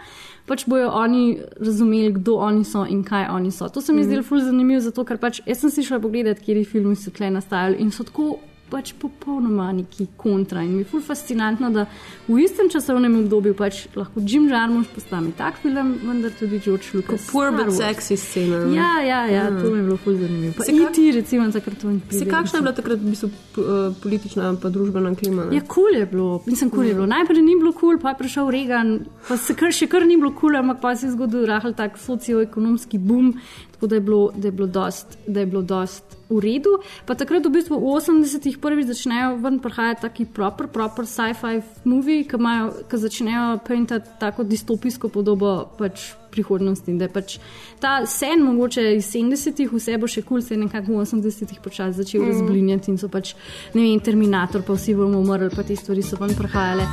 [0.46, 3.68] pač bojo oni razumeli, kdo oni so in kaj oni so.
[3.68, 4.04] To se mi mm.
[4.04, 7.30] zdi zelo zanimivo, zato ker pač jaz sem si šla pogledati, kje filmi so tle
[7.30, 8.38] nastajali in so tako
[8.72, 10.62] pač popolnoma neki kontra.
[10.64, 11.84] In mi je ful fascinantno, da
[12.28, 17.28] v istem časovnem obdobju pač lahko Jim Jarmusch postane tak film, vendar tudi George Lucas.
[17.32, 18.64] Poor but sexy scena.
[18.72, 19.60] Ja, ja, ja, mm.
[19.60, 20.56] to mi je bilo ful zanimivo.
[20.56, 22.00] Pa in ti, recimo, takrat to ni.
[22.10, 25.48] Se kakšna je bila takrat v bistvu, uh, politična pa družbena klima?
[25.50, 25.60] Ne?
[25.60, 27.06] Ja, kul cool je bilo, mislim, kul cool je bilo.
[27.06, 28.94] Najprej ni bilo kul, cool, pa je prišel Reagan,
[29.28, 31.76] pa se kar še kar ni bilo kul, cool, ampak pa se je zgodil rahel
[31.76, 33.34] tak socioekonomski boom,
[33.82, 36.70] tako da je bilo, da je bilo dost, da je bilo dost v redu.
[37.06, 42.22] Pa takrat, v bistvu, v 80-ih prvič začnejo ven prihajati taki proper, proper sci-fi movie,
[42.22, 46.94] ki, imajo, ki začnejo paintati tako distopijsko podobo pač prihodnosti.
[46.94, 47.42] Da pač
[47.82, 51.58] ta sen, mogoče iz 70-ih, vse bo še kul, cool, se je nekako v 80-ih
[51.58, 52.30] počasi začel mm.
[52.30, 53.34] razblinjati in so pač,
[53.74, 56.86] ne vem, Terminator, pa vsi bomo umrli, pa te stvari so ven prihajale.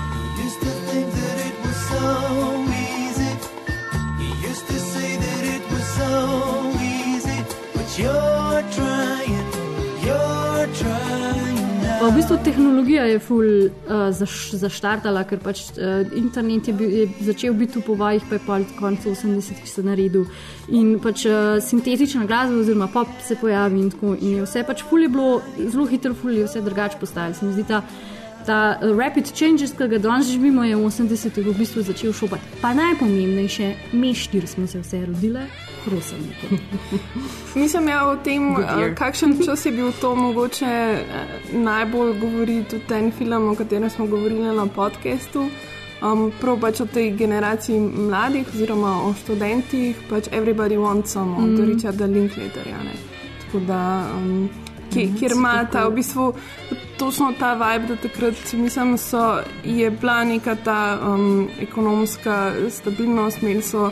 [1.89, 2.58] You're trying.
[11.99, 13.71] V bistvu tehnologija je ful uh,
[14.55, 18.59] zaštartala, ker pač uh, internet je, bil, je začel biti v povajih, pa je pa
[18.79, 20.23] konec 80-ih se naredil.
[20.71, 24.15] In pač uh, sintetična glasba, oziroma pop se pojavi in tako.
[24.15, 27.35] In vse pač ful je bilo, zelo hitro ful je vse drugače postajalo.
[27.35, 27.81] Se mi zdi ta,
[28.47, 32.61] ta rapid changes, ki ga danes živimo, je v 80-ih v bistvu začel šopati.
[32.63, 35.49] Pa najpomembnejše, mi štiri smo se vse rodile
[35.85, 36.17] prosim.
[37.61, 38.55] Mislim, ja, o tem,
[38.95, 41.03] kakšen čas je bil to mogoče eh,
[41.53, 45.49] najbolj govoriti v tem filmu, o katerem smo govorili na podkastu.
[45.99, 51.43] Um, prav pač o tej generaciji mladih, oziroma o študentih, pač Everybody Wants Some, mm.
[51.43, 52.77] od Richarda Linklaterja.
[53.41, 54.47] Tako da, um,
[54.93, 56.33] ki, mm, kjer ima ta v bistvu
[56.99, 63.61] točno ta vibe, da takrat, mislim, so, je bila neka ta um, ekonomska stabilnost, imeli
[63.61, 63.91] so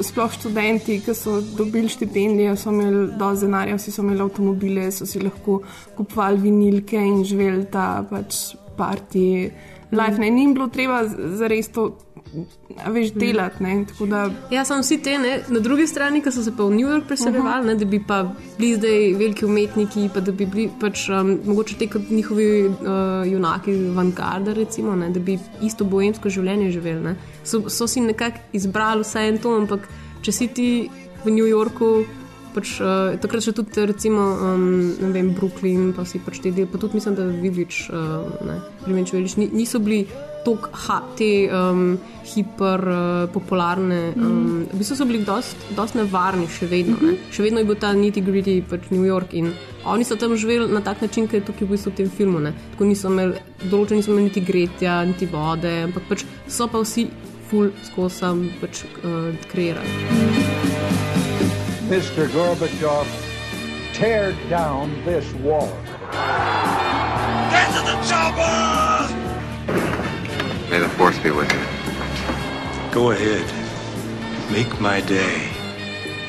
[0.00, 5.06] sploh študenti, ki so dobili štipendije, so imeli dovolj denarja, vsi so imeli avtomobile, so
[5.06, 5.60] si lahko
[5.96, 9.50] kupovali vinilke in živeli ta pač parti.
[9.92, 11.90] Life, ne, ni jim bilo treba za res to
[12.86, 13.64] veš, delati.
[14.10, 14.30] Da...
[14.50, 17.06] Ja, samo vsi te, ne, na drugi strani, ki so se pa v New York
[17.06, 17.78] preseljevali, uh -huh.
[17.78, 21.86] da bi pa bili zdaj veliki umetniki, pa da bi bili pač, um, mogoče te
[21.86, 22.74] kot njihovi uh,
[23.32, 27.14] junaki, vanguarda, recimo, ne, da bi isto bohemsko življenje živeli.
[27.44, 29.88] So, so si nekako izbrali vse en to, ampak
[30.22, 30.90] če si ti
[31.24, 32.04] v New Yorku
[32.56, 34.64] pač, uh, takrat še tudi recimo, um,
[35.02, 38.62] ne vem, Brooklyn, pa si pač te del, pa tudi mislim, da Village, uh, ne,
[38.86, 40.06] Revenge Village, ni, niso bili
[40.46, 41.96] tok ha, te um,
[42.30, 47.16] hiper uh, popularne, um, v bistvu so bili dost, dost nevarni še vedno, ne.
[47.34, 49.50] še vedno je bil ta niti gritty pač New York in
[49.86, 52.42] oni so tam živeli na tak način, kot je tukaj v bistvu v tem filmu,
[52.46, 52.54] ne.
[52.72, 57.08] tako niso imeli, določeni niso imeli niti gretja, niti vode, ampak pač so pa vsi
[57.50, 60.55] ful skozi sam pač uh, kreirali.
[61.86, 62.26] Mr.
[62.26, 63.06] Gorbachev,
[63.94, 65.70] tear down this wall.
[67.50, 69.14] Get to the chopper!
[70.68, 71.62] May the force be with you.
[72.90, 73.46] Go ahead.
[74.50, 75.48] Make my day.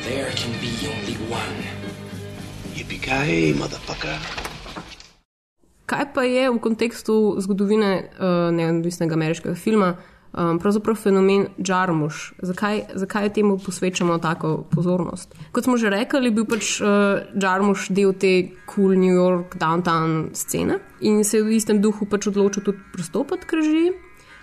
[0.06, 1.58] There can be only one.
[2.78, 4.14] Yippee-ki-yay, motherfucker.
[5.90, 9.96] Kaj pa je v kontekstu zgodovine uh, neodvisnega ameriškega filma
[10.32, 12.32] um, pravzaprav fenomen Jarmuš?
[12.42, 15.34] Zakaj, zakaj temu posvečamo tako pozornost?
[15.52, 20.30] Kot smo že rekli, je bil pač uh, Jarmuš del te cool New York downtown
[20.32, 23.92] scene in se je v istem duhu pač odločil tudi pristopiti k režiji.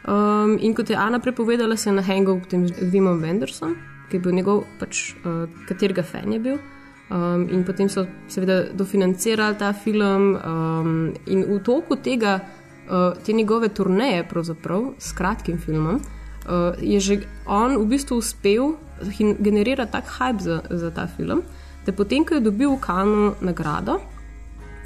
[0.07, 3.73] Um, in kot je Ana prepovedala, se je nahengal potem z Vimom Wendersom,
[4.09, 6.59] ki je bil njegov, pač, uh, katerega fan je bil.
[7.09, 12.39] Um, in potem so seveda dofinancirali ta film, um, in v toku tega,
[12.89, 14.25] uh, te njegove turneje,
[14.97, 18.75] s kratkim filmom, uh, je že on v bistvu uspel
[19.39, 21.41] generirati tak hype za, za ta film,
[21.85, 23.99] da potem, ko je dobil v Kanu nagrado,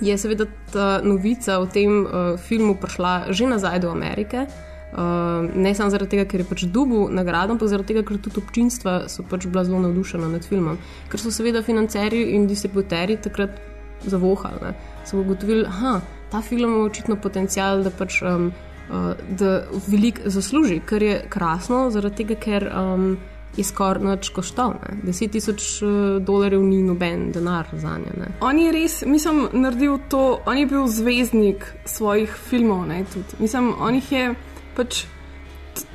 [0.02, 4.48] je seveda ta novica o tem uh, filmu prišla že nazaj do Amerike.
[4.90, 8.42] Uh, ne samo zaradi tega, ker je pač dobil nagrado, ampak zaradi tega, ker tudi
[8.42, 10.80] občinstva so pač bila zelo navdušena nad filmom.
[11.12, 13.60] Ker so seveda financerji in distributerji takrat
[14.08, 14.64] zavohali.
[14.64, 14.74] Ne.
[15.06, 18.52] So ugotovili, da ta film ima očitno potencial, da pač um,
[18.90, 23.12] uh, da veliko zasluži, kar je krasno, zaradi tega, ker um,
[23.58, 24.76] je skoraj noč koštal.
[24.82, 25.12] Ne.
[25.12, 25.92] 10 tisoč uh,
[26.24, 28.32] dolarjev ni noben denar za nje.
[28.42, 32.86] On je res, mislim, naredil to, on je bil zvezdnik svojih filmov.
[32.88, 33.40] Ne, tudi.
[33.40, 34.28] mislim, on jih je
[34.76, 35.06] pač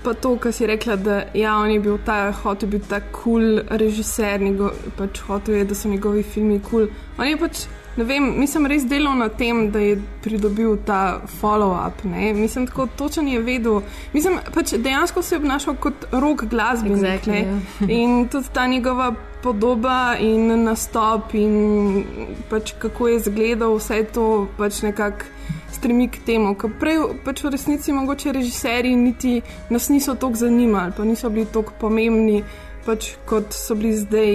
[0.03, 3.13] pa to, kar si rekla, da ja, on je bil ta, hotel biti ta kul
[3.23, 6.87] cool režiser, njegov, pač hotel je, da so njegovi filmi kul.
[6.87, 6.89] Cool.
[7.19, 7.65] On je pač,
[7.97, 12.05] ne vem, mislim, res delal na tem, da je pridobil ta follow-up.
[12.35, 13.81] Mislim, tako točen je vedel.
[14.13, 16.99] Mislim, pač dejansko se je obnašal kot rok glasbenik.
[16.99, 17.61] Exactly, ja.
[18.01, 22.05] in tudi ta njegova podoba in nastop in
[22.51, 25.29] pač kako je izgledal, vse to pač nekako
[25.73, 26.55] stremi k temu.
[26.57, 31.47] Ker prej pač v resnici mogoče režiserji niti nas niso tako zanimali, pa niso bili
[31.53, 32.41] tako pomembni,
[32.87, 34.33] pač kot so bili zdaj.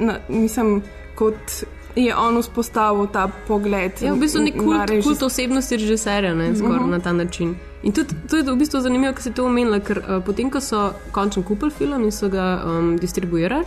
[0.00, 0.80] Na, mislim,
[1.18, 1.60] kot
[1.96, 4.02] je on vzpostavil ta pogled.
[4.02, 5.04] Ja, v bistvu nek kult, režis...
[5.04, 6.90] kult osebnosti režiserja, ne skoraj uh -huh.
[6.90, 7.56] na ta način.
[7.82, 10.60] In tudi to je v bistvu zanimivo, ker si to omenila, ker uh, potem, ko
[10.60, 13.64] so končno kupili film in so ga um, distribuirali.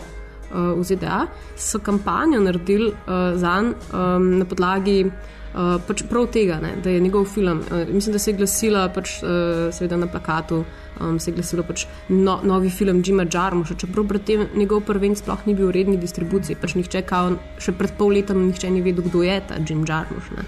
[0.76, 2.94] V ZDA so kampanjo naredili uh,
[3.38, 5.10] za njega um, na podlagi
[5.54, 7.62] uh, pač prav tega, ne, da je njegov film.
[7.70, 10.64] Uh, mislim, da se je glasila pač, uh, seveda na plakatu,
[11.00, 15.16] um, se je glasilo pač no, novi film Jima Jarmuša, čeprav pred tem njegov prven
[15.16, 16.58] sploh ni bil v redni distribuciji.
[16.60, 20.30] Pač nihče, kao, še pred pol letom, nihče ni vedel, kdo je ta Jim Jarmuš.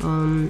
[0.00, 0.48] Um,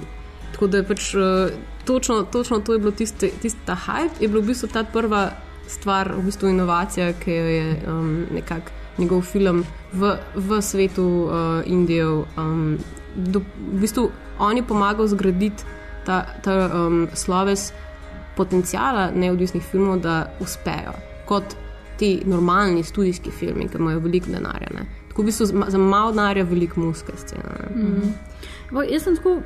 [0.53, 1.51] tako da je pač uh,
[1.83, 5.25] točno, točno to je bilo tisti tist ta hype, je bila v bistvu ta prva
[5.67, 11.31] stvar, v bistvu inovacija, ki jo je um, nekako njegov film v, v svetu uh,
[11.65, 12.23] Indijev.
[12.37, 12.77] Um,
[13.15, 13.41] do,
[13.73, 15.63] v bistvu on je pomagal zgraditi
[16.05, 17.73] ta, ta um, sloves
[18.37, 20.93] potencijala neodvisnih filmov, da uspejo
[21.25, 21.55] kot
[21.97, 24.67] ti normalni študijski filmi, ki imajo veliko denarja.
[24.73, 24.85] Ne.
[25.09, 27.43] Tako v bistvu za malo denarja veliko muske scene.
[27.75, 28.01] Mm
[28.71, 28.93] -hmm.
[28.93, 29.41] Jaz sem tako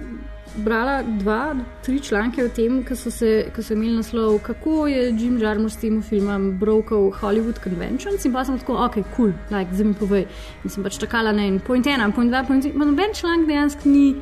[0.56, 5.78] brala dva, tri članke o tem, ki so, so imeli naslov, kako je Jim Jarmusch
[5.78, 9.94] s tem filmom brokal Hollywood Conventions in pa sem tako, ok, cool, like, zdaj mi
[10.00, 10.26] povej.
[10.64, 13.90] In sem pač čakala na en, point ena, point dva, point tri, noben članek dejansko
[13.90, 14.16] ni.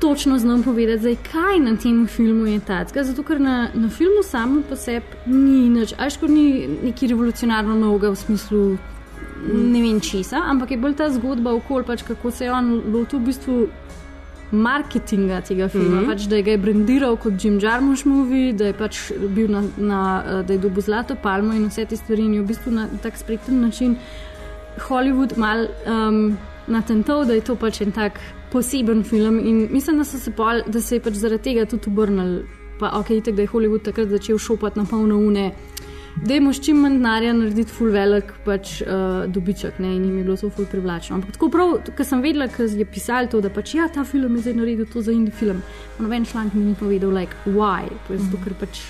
[0.00, 3.02] Točno znam povedati, zdaj, kaj na tem filmu je tako.
[3.04, 8.08] Zato, ker na, na filmu samo po sebi ni nič, ajško ni neki revolucionarno novega
[8.08, 8.64] v smislu
[9.48, 13.20] ne vem česa, ampak je bolj ta zgodba okoli, pač, kako se je on lotil
[13.20, 13.56] v bistvu
[14.52, 16.06] marketinga tega filma, mm -hmm.
[16.06, 19.62] pač, da je ga je brandiral kot Jim Jarmusch movie, da je pač bil na,
[19.76, 22.88] na da je dobil zlato palmo in vse te stvari in je v bistvu na
[23.02, 23.96] tak spreten način
[24.88, 26.36] Hollywood mal um,
[26.66, 28.20] natental, da je to pač en tak
[28.52, 32.42] poseben film in mislim, da, se pol, da se je pač zaradi tega tudi obrnil.
[32.78, 35.52] Pa ok, tako da je Hollywood takrat začel šopati na polno une
[36.16, 39.94] da je moš čim manj denarja narediti full velik pač, uh, dobiček ne?
[39.96, 41.16] in jim je bilo to full privlačno.
[41.16, 44.36] Ampak tako prav, ker sem vedela, ker je pisal to, da pač ja, ta film
[44.36, 45.62] je zdaj naredil to za indie film.
[45.98, 48.82] Noben članek mi ni povedal, like, why, to je zato, ker pač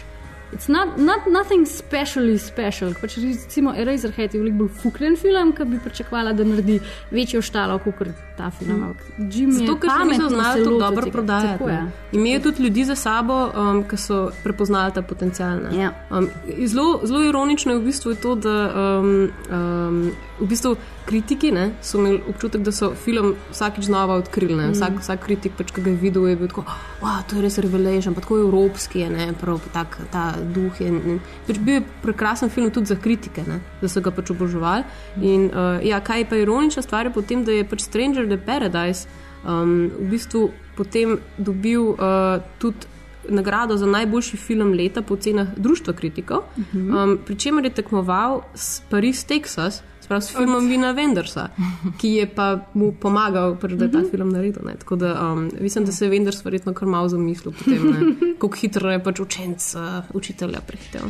[0.53, 2.95] It's not, not nothing specially special.
[2.95, 7.79] Pač recimo Eraserhead je veliko bolj fukren film, ki bi pričakovala, da naredi večjo štalo
[7.85, 8.03] kot
[8.37, 8.83] ta film.
[8.83, 11.59] Ampak Jim Zato, ker pametno niso znali lotil dobro prodajati.
[11.59, 11.71] Tako.
[12.13, 15.61] Imajo tudi ljudi za sabo, um, ki so prepoznali ta potencial.
[15.63, 15.79] ne.
[15.79, 15.93] Ja.
[16.11, 16.29] Um,
[16.67, 20.11] zelo, zelo ironično je v bistvu to, da um, um,
[20.41, 20.75] v bistvu
[21.07, 24.57] kritiki ne, so imeli občutek, da so film vsakič znova odkrili.
[24.57, 24.71] ne.
[24.73, 26.65] Vsak, vsak kritik, pač, ki ga je videl, je bil tako,
[27.03, 30.81] wow, to je res revelation, pa tako evropski je, ne, prav tak, ta duh.
[30.81, 31.19] Je, ne.
[31.47, 34.85] Pač bil je prekrasen film tudi za kritike, ne, da so ga pač oboževali.
[35.21, 38.41] In uh, ja, kaj je pa ironična stvar je potem, da je pač Stranger the
[38.41, 39.09] Paradise
[39.45, 42.89] um, v bistvu potem dobil uh, tudi
[43.29, 48.81] nagrado za najboljši film leta po cenah Društva kritikov, um, pri čemer je tekmoval s
[48.91, 51.49] Paris, Texas, sprav s filmom Vina Vendersa,
[51.99, 54.65] ki je pa mu pomagal, pač, da je ta film naredil.
[54.67, 54.75] Ne.
[54.83, 58.91] Tako da um, mislim, da se je Venders verjetno kar malo zamislil potem, kako hitro
[58.91, 61.07] je pač učenc uh, učitelja prehitel.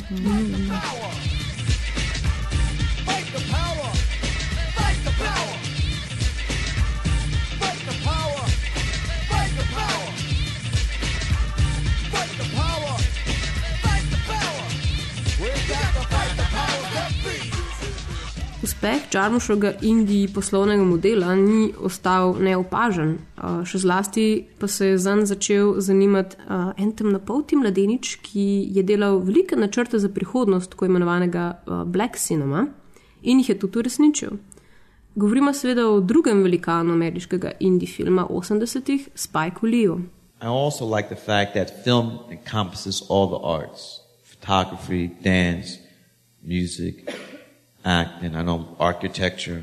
[18.81, 24.23] Uspeh Čarmušovega Indiji poslovnega modela ni ostal neopažen, uh, še zlasti
[24.57, 30.01] pa se je zanj začel zanimati uh, en temnopolti mladenič, ki je delal velike načrte
[30.01, 32.64] za prihodnost tako imenovanega uh, Black Cinema
[33.21, 34.38] in jih je tudi uresničil.
[35.14, 39.99] Govorimo seveda o drugem velikanu ameriškega indie filma 80-ih, Spike Lee'u.
[40.40, 45.77] I also like the fact that film encompasses all the arts photography, dance,
[46.40, 47.12] music,
[47.85, 49.62] acting, I know architecture.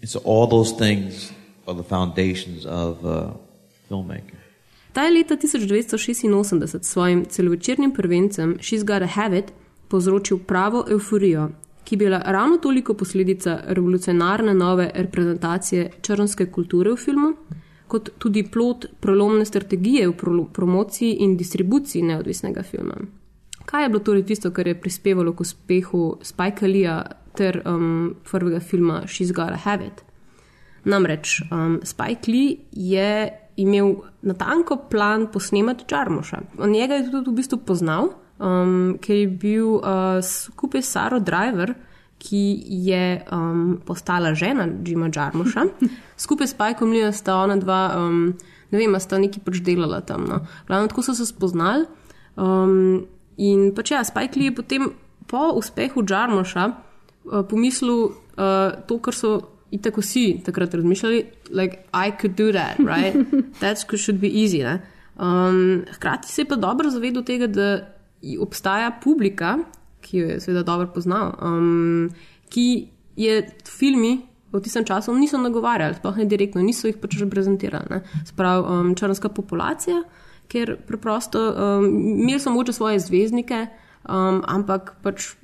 [0.00, 1.32] And so all those things
[1.66, 3.30] are the foundations of uh,
[3.88, 4.36] filmmaking.
[4.92, 9.52] Ta je leta 1986 s svojim celovečernim prvencem She's Gotta Have It
[9.88, 11.50] povzročil pravo euforijo,
[11.84, 17.34] ki je bila ravno toliko posledica revolucionarne nove reprezentacije črnske kulture v filmu,
[17.86, 22.96] kot tudi plot prelomne strategije v pro promociji in distribuciji neodvisnega filma.
[23.66, 27.00] Kaj je bilo torej tisto, kar je prispevalo k uspehu Spike Lee'a
[27.36, 30.04] ter um, prvega filma She's Gotta Have It?
[30.86, 36.40] Namreč um, Spike Lee je imel natanko plan posnemati Čarmoša.
[36.58, 41.18] On njega je tudi v bistvu poznal, um, ker je bil uh, skupaj s Saro
[41.20, 41.74] Driver,
[42.18, 45.66] ki je um, postala žena Jima Jarmuša.
[46.24, 48.30] skupaj s Spikeom Lee'om sta ona dva, um,
[48.70, 50.24] ne vem, sta neki pač delala tam.
[50.28, 50.40] No.
[50.68, 51.84] Glavno tako so se spoznali.
[52.36, 54.88] Um, in pač ja, Spike Lee je potem
[55.26, 59.32] po uspehu Jarmuša uh, pomislil uh, to, kar so
[59.74, 63.16] itak vsi takrat razmišljali, like, I could do that, right?
[63.60, 64.62] That should be easy.
[64.62, 64.80] Ne?
[65.18, 67.96] Um, hkrati se je pa dobro zavedal tega, da
[68.40, 69.58] obstaja publika,
[70.00, 72.10] ki jo je seveda dobro poznal, um,
[72.48, 74.20] ki je filmi
[74.52, 78.00] v tistem času niso nagovarjali, sploh ne direktno, niso jih pač reprezentirali.
[78.28, 80.02] Sprav um, črnska populacija,
[80.48, 81.88] ker preprosto um,
[82.22, 83.66] imeli so moče svoje zvezdnike,
[84.08, 85.34] um, ampak pač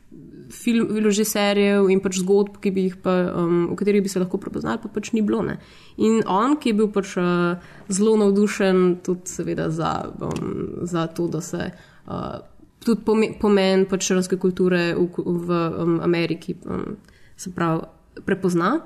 [0.52, 4.40] film, režiserjev in pač zgodb, ki bi jih pa, um, v katerih bi se lahko
[4.42, 5.42] prepoznali, pa pač ni bilo.
[5.46, 5.58] Ne.
[5.96, 7.56] In on, ki je bil pač uh,
[7.88, 12.40] zelo navdušen tudi seveda za, um, za to, da se uh,
[12.84, 16.98] tudi pomen, pomen pač črnske kulture v, v um, Ameriki um,
[17.36, 17.88] se pravi
[18.26, 18.80] prepozna.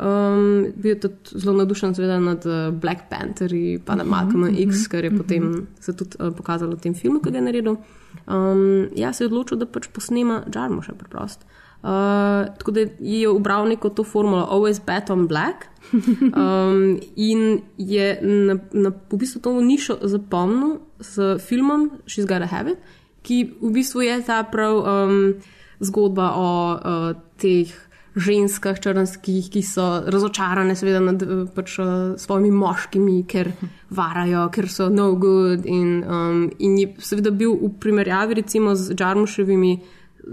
[0.00, 4.86] Um, bil je tudi zelo navdušen seveda nad uh, Black Pantherji, pa nad Malcolm X,
[4.88, 7.76] kar je potem se tudi uh, pokazalo v tem filmu, ki ga je naredil.
[8.24, 11.44] Um, ja, se je odločil, da pač posnema Jarmuša preprosto.
[11.82, 15.68] Uh, tako da je ubral neko to formulo, always bet on black.
[15.92, 22.70] Um, in je na, na v bistvu to nišo zapomnil s filmom She's Gotta Have
[22.70, 22.78] It,
[23.22, 25.34] ki v bistvu je ta prav um,
[25.82, 27.68] zgodba o uh, teh
[28.16, 33.52] ženskah črnskih, ki so razočarane seveda nad uh, pač, uh, svojimi moškimi, ker
[33.90, 35.66] varajo, ker so no good.
[35.66, 39.74] In, um, in je seveda bil v primerjavi recimo z Jarmuševimi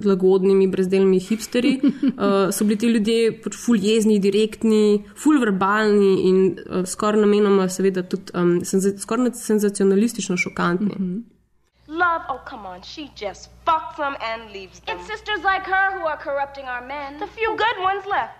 [0.06, 6.38] lagodnimi, brezdelnimi hipsteri, uh, so bili ti ljudje pač ful jezni, direktni, ful verbalni in
[6.54, 10.96] uh, skoraj namenoma seveda tudi um, senza skoraj senzacionalistično šokantni.
[10.96, 11.39] Mm -hmm.
[12.00, 14.98] Love, oh come on, she just fucks them and leaves them.
[14.98, 17.20] It's sisters like her who are corrupting our men.
[17.20, 18.38] The few good ones left.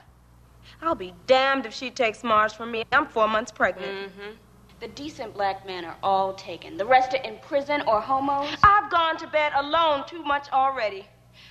[0.82, 2.86] I'll be damned if she takes Mars from me.
[2.94, 3.92] I'm four months pregnant.
[3.92, 4.32] Mm-hmm.
[4.80, 6.78] The decent black men are all taken.
[6.78, 8.48] The rest are in prison or homos.
[8.64, 11.06] I've gone to bed alone too much already.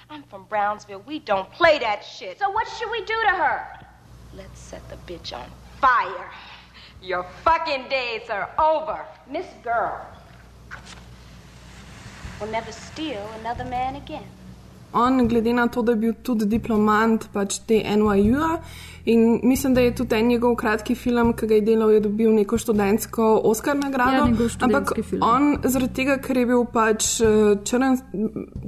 [0.09, 1.03] I'm from Brownsville.
[1.07, 2.39] We don't play that shit.
[2.39, 3.67] So what should we do to her?
[4.35, 6.31] Let's set the bitch on fire.
[7.03, 9.05] Your fucking days are over.
[9.31, 10.07] Miss Girl.
[14.93, 18.59] On, glede na to, da je bil tudi diplomant pač te NYU-a
[19.05, 22.33] in mislim, da je tudi en njegov kratki film, ki ga je delal, je dobil
[22.35, 24.29] neko študentsko Oscar nagrado.
[24.29, 25.23] Ja, ampak film.
[25.23, 28.01] on zaradi tega, ker je bil pač eh, črn,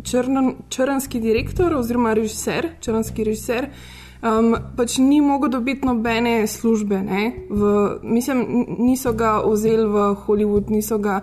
[0.05, 3.71] črn, črnski direktor oziroma režiser, črnski režiser.
[4.21, 6.99] Um, pač ni mogel dobiti nobene službe.
[7.03, 11.21] ne, V, mislim, niso ga vzeli v Hollywood, niso ga,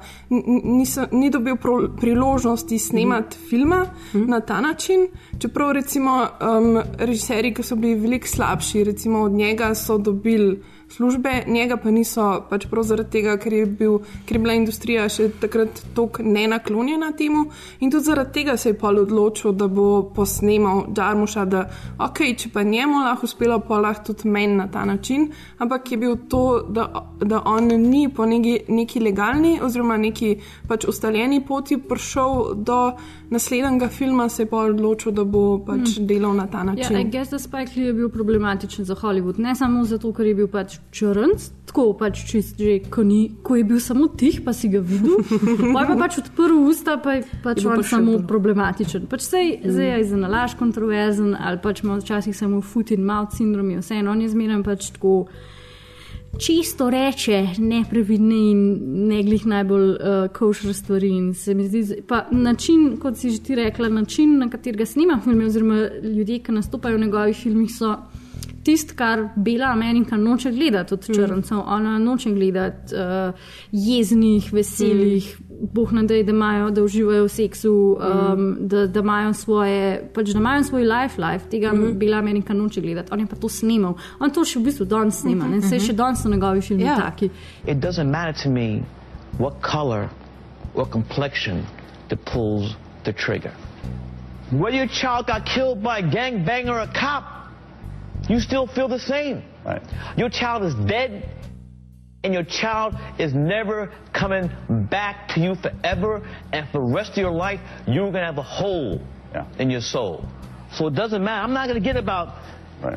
[0.64, 3.50] niso, ni dobil pro, priložnosti snemati mm.
[3.50, 4.26] filma mm.
[4.28, 5.08] na ta način.
[5.40, 10.58] Čeprav recimo um, režiserji, ki so bili veliko slabši, recimo od njega so dobili
[10.90, 15.08] službe, njega pa niso, pač prav zaradi tega, ker je, bil, ker je bila industrija
[15.12, 17.48] še takrat tako nenaklonjena temu.
[17.80, 21.66] In tudi zaradi tega se je pol odločil, da bo posnemal Džarmuša, da
[22.08, 25.30] ok, če pa njemu lahko uspelo, pa lahko tudi meni na ta način.
[25.60, 26.88] Ampak je bil to, da,
[27.20, 32.82] da on ni po neki, neki legalni oziroma neki pač ustaljeni poti prišel do
[33.30, 36.06] naslednjega filma, se je pa odločil, da bo pač mm.
[36.08, 36.98] delal na ta Ja, način.
[36.98, 39.40] I guess, da Spike Lee je bil problematičen za Hollywood.
[39.40, 43.56] Ne samo zato, ker je bil pač črnc, tako pač čist že, ko, ni, ko
[43.56, 45.18] je bil samo tih, pa si ga videl.
[45.74, 48.26] Pa je pa pač odprl usta, pa je pač Je on pa še samo bolj.
[48.28, 49.06] problematičen.
[49.08, 49.72] Pač sej, mm.
[49.72, 53.84] Zdaj je za nalaž kontroverzen, ali pač ima včasih samo foot in mouth sindrom, je
[53.84, 55.28] vseeno, on je zmeraj pač tako.
[56.40, 58.60] Čisto reče, neprevidne in
[59.08, 59.98] ne glih najbolj uh,
[60.34, 61.10] košer stvari.
[61.10, 65.20] In se mi zdi, pa način, kot si že ti rekla, način, na katerega snima
[65.24, 67.96] filme, oziroma ljudje, ki nastopajo v njegovih filmih, so
[68.68, 71.60] tisto, kar bela Amerika noče gledati od črncev.
[71.66, 73.34] Ona noče gledati uh,
[73.72, 75.70] jeznih, veselih, mm.
[75.74, 80.40] boh nadej, da imajo, da uživajo v seksu, um, da, da imajo svoje, pač da
[80.40, 81.48] imajo svoj life, life.
[81.50, 81.94] tega mm.
[82.00, 83.14] bela Amerika noče gledati.
[83.14, 83.96] On je pa to snimal.
[84.20, 85.62] On to še v bistvu danes snima, ne?
[85.64, 86.98] Saj še danes so njegovi filmi Ja.
[87.00, 87.30] taki.
[87.68, 88.84] It doesn't matter to me
[89.40, 90.10] what color
[90.76, 91.64] or complexion
[92.10, 93.52] that pulls the trigger.
[94.52, 97.24] Whether your child got killed by a gangbanger or a cop,
[98.30, 99.44] you still feel the same.
[99.66, 99.82] Right.
[100.18, 101.30] Your child is dead,
[102.24, 104.50] and your child is never coming
[104.90, 108.38] back to you forever, and for the rest of your life, you're going to have
[108.38, 109.02] a hole
[109.60, 110.26] in your soul.
[110.74, 111.44] So it doesn't matter.
[111.44, 112.36] I'm not going to get about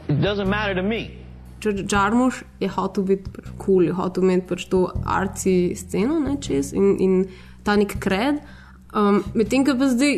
[0.09, 1.11] it doesn't matter to me.
[1.62, 6.72] Džarmuš je hotel biti kul, cool, je hotel imeti pač to arci sceno ne, čez
[6.72, 7.26] in, in
[7.64, 8.41] ta nek kred.
[8.97, 10.16] Um, Medtem, ko pa zdaj,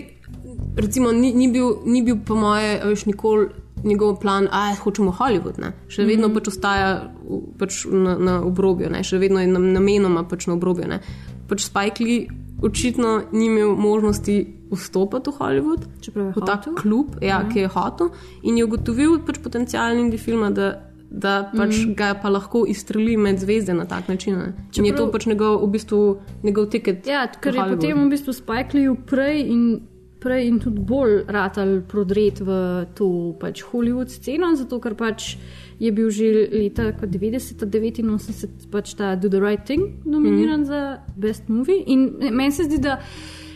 [0.79, 3.51] recimo, ni, ni, bil, ni bil, po moje, veš, nikoli
[3.85, 5.59] njegov plan, da hočemo Hollywood.
[5.59, 5.73] Ne.
[5.89, 6.35] Še vedno Mhm.
[6.35, 7.11] pač ostaja
[7.59, 9.03] pač na, na obrobju, ne.
[9.03, 10.89] še vedno je nam- namenoma pač na obrobju.
[10.89, 11.01] Ne.
[11.49, 12.27] Pač Spike Lee
[12.63, 14.37] očitno ni imel možnosti
[14.71, 16.75] vstopati v Hollywood, Čeprav v ta hotel.
[16.75, 17.45] klub, ja, Ja.
[17.45, 18.09] ki je hotel
[18.43, 20.79] in je ugotovil pač potencial indie filma, da,
[21.11, 21.95] da pač Mhm.
[21.95, 24.35] ga pa lahko izstreli med zvezde na tak način.
[24.35, 24.55] Ne.
[24.79, 27.07] In je to Čeprav- pač njegov, v bistvu, njegov tiket.
[27.07, 29.81] Ja, ker je potem v bistvu Spike Lee prej in,
[30.23, 32.55] prej in tudi bolj ratal prodret v
[32.95, 33.09] to
[33.41, 35.37] pač Hollywood sceno, zato ker pač
[35.83, 40.65] je bil že leta 90-89 pač ta Do the Right Thing nominiran mm.
[40.65, 40.81] za
[41.17, 41.83] Best Movie.
[41.87, 43.01] In meni se zdi, da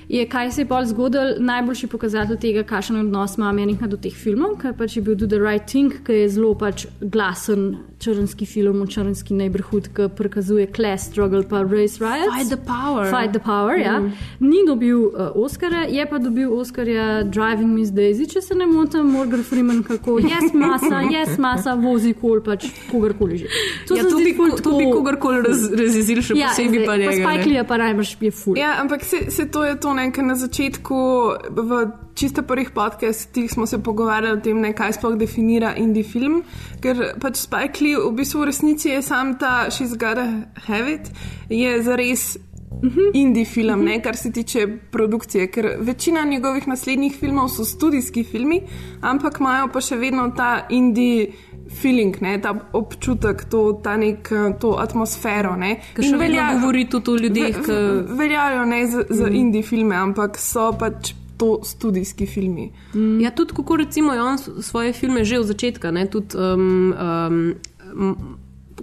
[0.08, 4.14] je, kaj se je bolj zgodil, najboljši pokazatelj tega, kakšen odnos ima Amerika do teh
[4.14, 7.76] filmov, ker pač je bil Do the Right Thing, ki je zelo pač glasen
[8.06, 12.30] črnski film, črnski neighborhood, ki prikazuje class struggle pa race riots.
[12.30, 13.10] Fight the power.
[13.10, 13.98] Fight the power, ja.
[14.00, 14.12] Mm.
[14.40, 19.10] Ni dobil uh, Oscarja, je pa dobil Oscarja Driving Miss Daisy, če se ne motim,
[19.10, 23.50] Morgan Freeman, kako je yes, masa, je yes, masa, vozi kol, pač kogarkoli že.
[23.90, 27.10] Ja, se to bi- ful to bi kogarkoli raz- razjezil, še posebej zdaj, pa njega,
[27.26, 27.32] Pa.
[27.34, 28.58] Spike Lee pa najbrž je ful.
[28.58, 30.98] Ja, ampak se, se to je to, ne, ker na začetku
[31.50, 31.86] v
[32.16, 36.42] čisto prvih podcastih smo se pogovarjali o tem, ne, kaj sploh definira indie film,
[36.80, 40.26] ker pač Spike Lee v bistvu v resnici je sam ta She's Gotta
[40.66, 41.10] Have It,
[41.50, 42.38] je zares
[43.14, 48.62] indie film, ne, kar se tiče produkcije, ker večina njegovih naslednjih filmov so studijski filmi,
[49.02, 51.30] ampak imajo pa še vedno ta indie
[51.72, 54.28] feeling, ne, ta občutek, to, ta nek,
[54.60, 55.56] to atmosfero.
[55.56, 55.76] Ne.
[55.94, 59.34] Ker še vedno govori tudi o ljudeh, ki- ve- veljajo ne za, za Mhm.
[59.36, 62.72] indie filme, ampak so pač to studijski filmi.
[62.94, 63.20] Mm.
[63.20, 66.94] Ja, tudi kako recimo je on svoje filme že od začetka, ne, tudi um,
[67.94, 68.16] um,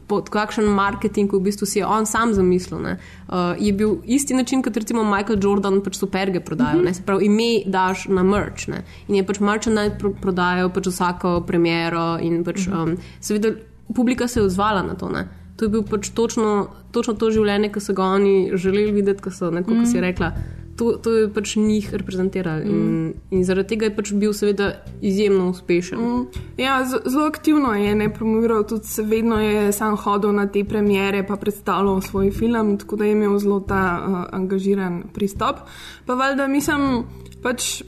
[0.07, 2.79] pod kakšen marketing v bistvu si je on sam zamislil.
[2.81, 2.97] Ne.
[3.29, 6.81] Uh, je bil isti način kot recimo Michael Jordan, pač superge prodajo, Mhm.
[6.81, 6.93] mm -hmm.
[6.93, 8.67] se pravi ime daš na merch.
[8.67, 8.83] Ne.
[9.07, 12.77] In je pač merchandise pro prodajal pač vsako premiero in pač Mhm.
[12.81, 13.49] um, seveda
[13.95, 15.09] publika se je odzvala na to.
[15.09, 15.27] Ne.
[15.57, 19.31] To je bil pač točno, točno to življenje, ki so ga oni želeli videti, ko
[19.31, 19.85] so, ne, kot mm.
[19.85, 20.01] si Mhm.
[20.01, 20.31] rekla,
[20.75, 22.65] to, to je pač njih reprezentiralo.
[22.65, 22.69] Mm.
[22.69, 24.71] In, in zaradi tega je pač bil seveda
[25.01, 25.99] izjemno uspešen.
[25.99, 26.43] Mm.
[26.57, 31.35] Ja, zelo aktivno je ne promoviral, tudi vedno je sam hodil na te premjere, pa
[31.35, 35.65] predstavljal svoj film, tako da je imel zelo ta uh, angažiran pristop.
[36.05, 37.03] Pa valjda mislim,
[37.43, 37.83] pač.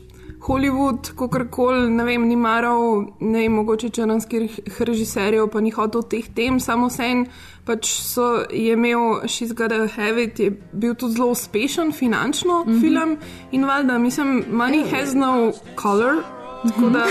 [0.48, 6.04] Hollywood, kako koli, ne vem, ni maral, ne vem, mogoče črnskih režiserjev, pa ni hotel
[6.06, 7.26] teh tem, samo sen,
[7.66, 12.72] pač so, je imel She's Got a Habit, je bil tudi zelo uspešen finančno mm
[12.72, 12.82] -hmm.
[12.82, 13.18] film
[13.52, 16.24] in valjda, mislim, money has no color,
[16.64, 17.06] tako da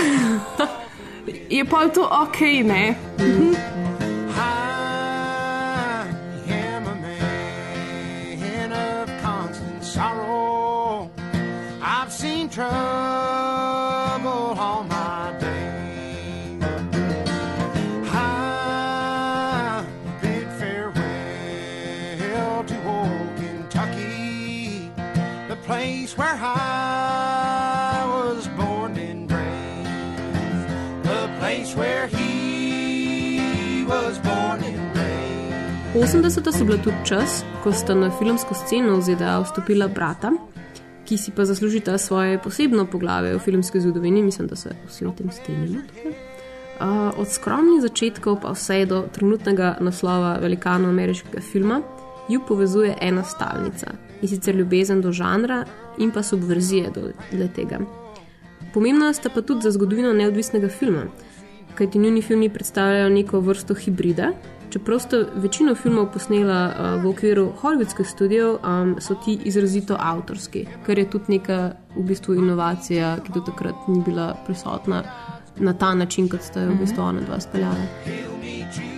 [1.57, 2.95] je pa to ok, ne.
[3.19, 3.55] Mm -hmm.
[12.55, 13.24] trouble
[26.37, 30.69] I was born and raised,
[31.05, 35.95] the place where he was born and raised.
[35.95, 36.53] 80.
[36.53, 40.33] so bila tudi čas, ko sta na filmsko sceno v ZDA vstopila brata,
[41.07, 45.15] ki si pa zaslužita svoje posebno poglavje v filmski zgodovini, mislim, da se vsi o
[45.15, 45.87] tem strinjamo.
[46.75, 51.83] Uh, od skromnih začetkov pa vse do trenutnega naslova velikano ameriškega filma
[52.29, 55.65] ju povezuje ena stalnica in sicer ljubezen do žanra
[55.99, 56.91] in pa subverzije
[57.33, 57.81] do tega.
[58.75, 61.05] Pomembna sta pa tudi za zgodovino neodvisnega filma,
[61.75, 64.33] kajti njuni filmi predstavljajo neko vrsto hibrida,
[64.71, 70.67] čeprav sta večino filmov posnela uh, v okviru hollywoodskih studijev, um, so ti izrazito avtorski,
[70.87, 71.61] kar je tudi neka
[71.97, 75.05] v bistvu inovacija, ki do takrat ni bila prisotna
[75.57, 78.94] na ta način, kot sta jo v bistvu ona dva speljala.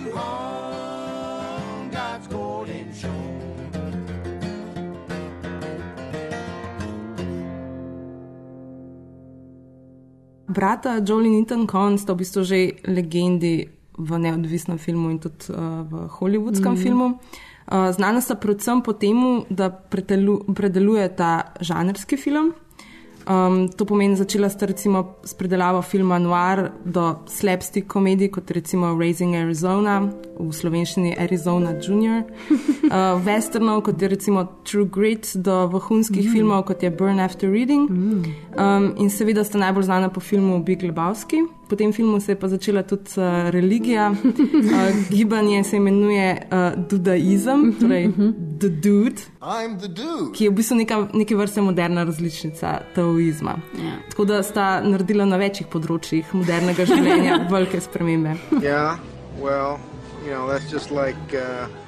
[10.47, 13.67] Brata Jolene in Ethan Cohn sta v bistvu že legendi
[13.97, 16.83] v neodvisnem filmu in tudi uh, v hollywoodskem mm -hmm.
[16.83, 17.07] filmu.
[17.67, 19.69] Uh, znana sta predvsem po tem, da
[20.55, 22.53] predeluje ta žanrski film.
[23.27, 28.95] Um, to pomeni, začela sta recimo s predelavo filma Noir do slapstick komedij, kot recimo
[28.95, 29.99] Raising Arizona,
[30.39, 36.31] v slovenščini Arizona Junior, uh, westernov, kot je recimo True Grit, do vrhunskih mm.
[36.31, 37.89] filmov, kot je Burn After Reading.
[37.91, 38.23] Mm.
[38.55, 41.43] Um, in seveda sta najbolj znana po filmu Big Lebowski.
[41.69, 46.87] Po tem filmu se je pa začela tudi uh, religija, uh, gibanje se imenuje uh,
[46.89, 48.11] Dudaizem, torej
[48.59, 49.21] The Dude,
[49.87, 50.31] dude.
[50.33, 53.57] ki je v bistvu neka, neke vrste moderna različnica taoizma.
[53.75, 53.97] Yeah.
[54.09, 58.37] Tako da sta naredila na večjih področjih modernega življenja velike spremembe.
[58.61, 58.97] Yeah,
[59.41, 59.77] well,
[60.23, 61.35] you know, that's just like.
[61.35, 61.86] Uh...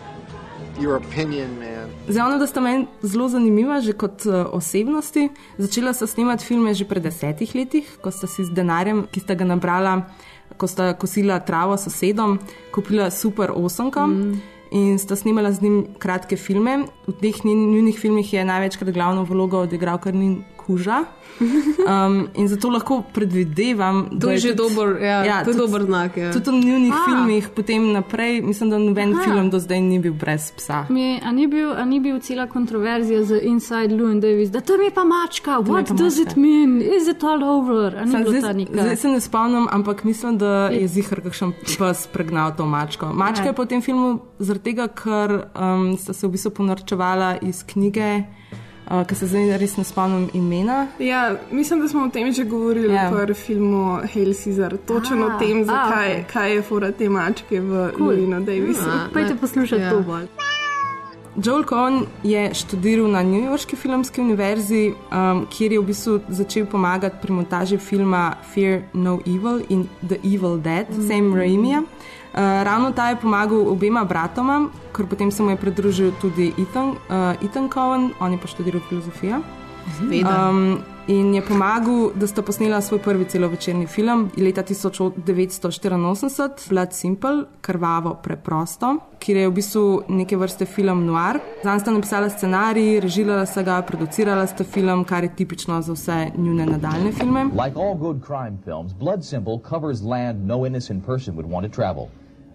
[2.08, 5.30] Zdaj, ono, da sta meni zelo zanimiva, že kot uh, osebnosti.
[5.58, 9.36] Začela sta snemati filme že pred desetih letih, ko sta si z denarjem, ki sta
[9.36, 10.10] ga nabrala,
[10.58, 12.40] ko sta kosila travo s sosedom,
[12.72, 14.08] kupila super osemko.
[14.08, 14.40] Mm.
[14.72, 16.86] In sta snimala z njim kratke filme.
[17.08, 21.04] V teh njihovih filmih je največkrat glavno vlogo odigral Karnin Kuža.
[21.40, 25.84] Um, in zato lahko predvidevam, da je to že dober, ja, ja, to je dober
[25.84, 26.18] znak.
[26.18, 26.34] Ja.
[26.34, 29.24] Tudi v njihovih filmih, potem naprej, mislim, da noben Aha.
[29.24, 30.86] film do zdaj ni bil brez psa.
[30.90, 34.74] Mi, a, ni bil, a ni bil cela kontroverzija z Inside Llewyn Davis, da to
[34.74, 36.32] je pa mačka, what pa does mačka.
[36.32, 37.98] it mean, is it all over?
[38.06, 43.14] Zdaj, zdaj se ne spomnim, ampak mislim, da je zihar kakšen pes pregnal to mačko.
[43.14, 43.50] Mačka ja.
[43.50, 48.39] je po tem filmu zaradi tega, ker um, sta se v bistvu ponorčevala iz knjige
[48.90, 50.88] uh, ki se zdaj res ne spomnim imena.
[51.00, 53.14] Ja, mislim, da smo o tem že govorili yeah.
[53.14, 53.26] Ja.
[53.26, 56.24] v filmu Hail Caesar, točno o tem, zakaj okay.
[56.34, 58.46] kaj je fora te mačke v Luna cool.
[58.46, 58.90] Davisu.
[59.14, 59.90] Pojdite poslušati yeah.
[59.92, 60.28] to bolj.
[61.44, 66.66] Joel Cohn je študiral na New Yorkski filmski univerzi, um, kjer je v bistvu začel
[66.66, 71.08] pomagati pri montaži filma Fear No Evil in The Evil Dead, mm -hmm.
[71.08, 71.78] Sam Raimi.
[71.78, 71.84] Uh,
[72.40, 77.44] ravno ta je pomagal obema bratoma, ker potem se mu je pridružil tudi Ethan, uh,
[77.44, 79.42] Ethan Cohen, on je pa študiral filozofijo.
[80.00, 80.78] Um,
[81.08, 88.14] in je pomagal, da sta posnela svoj prvi celovečerni film leta 1984, Blood Simple, krvavo
[88.24, 91.40] preprosto, ki je v bistvu neke vrste film noir.
[91.64, 96.32] Zanj sta napisala scenarij, režirala sta ga, producirala sta film, kar je tipično za vse
[96.38, 97.44] njune nadaljne filme.
[97.44, 101.76] Like all good crime films, Blood Simple covers land no innocent person would want to
[101.76, 102.08] travel.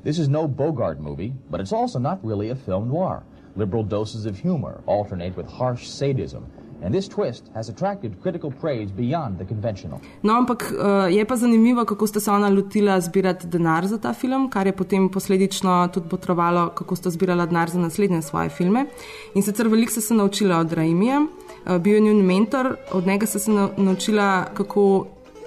[0.04, 3.22] This is no Bogart movie, but it's also not really a film noir.
[3.56, 6.44] Liberal doses of humor alternate with harsh sadism
[6.82, 10.00] and this twist has attracted critical praise beyond the conventional.
[10.22, 14.12] No, ampak uh, je pa zanimivo, kako sta se ona lotila zbirati denar za ta
[14.12, 18.86] film, kar je potem posledično tudi potrovalo, kako sta zbirala denar za naslednje svoje filme.
[19.34, 23.26] In sicer veliko se je naučila od Raimija, uh, bil je njen mentor, od njega
[23.26, 25.06] se je naučila, kako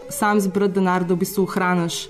[0.10, 2.08] sam zbrati denar, da v bistvu ohraniš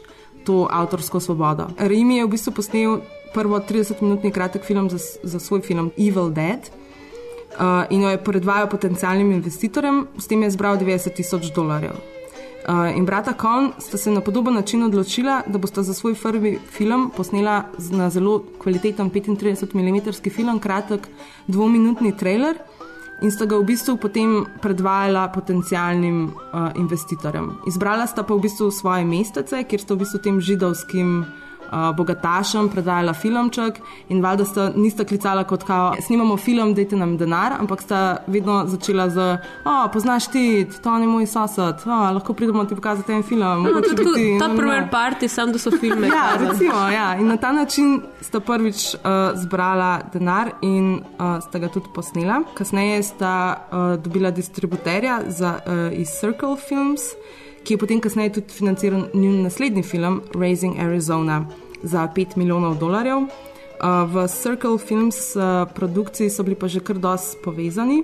[0.47, 1.67] to avtorsko svobodo.
[1.77, 2.99] Raimi je v bistvu posnel
[3.35, 8.69] prvo 30-minutni kratek film za, za svoj film Evil Dead uh, in jo je predvajal
[8.71, 11.99] potencijalnim investitorjem, s tem je zbral 90 tisoč dolarjev.
[12.67, 16.57] Uh, in brata Kon sta se na podoben način odločila, da bosta za svoj prvi
[16.71, 21.07] film posnela na zelo kvaliteten 35 mm film, kratek
[21.47, 22.57] dvominutni trailer
[23.21, 27.57] in sta ga v bistvu potem predvajala potencijalnim uh, investitorjem.
[27.67, 31.25] Izbrala sta pa v bistvu svoje mestece, kjer sta v bistvu tem židovskim
[31.71, 37.17] uh, bogatašem predajala filmček in valjda sta nista klicala kot kao, snimamo film, dajte nam
[37.17, 42.33] denar, ampak sta vedno začela z, o, poznaš ti, to ni moj sosed, o, lahko
[42.33, 43.63] pridemo ti pokazati en film.
[43.63, 46.07] No, tudi ti, ta no, prvi parti, sam da so filme.
[46.17, 47.15] Ja, recimo, ja.
[47.19, 49.01] In na ta način sta prvič uh,
[49.35, 52.41] zbrala denar in uh, sta ga tudi posnela.
[52.57, 53.33] Kasneje sta
[53.71, 57.01] uh, dobila distributerja za, uh, iz Circle Films,
[57.67, 61.45] ki je potem kasneje tudi financiral njun naslednji film Raising Arizona
[61.83, 63.17] za 5 milijonov dolarjev.
[63.17, 63.27] Uh,
[64.13, 68.03] v Circle Films uh, produkciji so bili pa že kar dosti povezani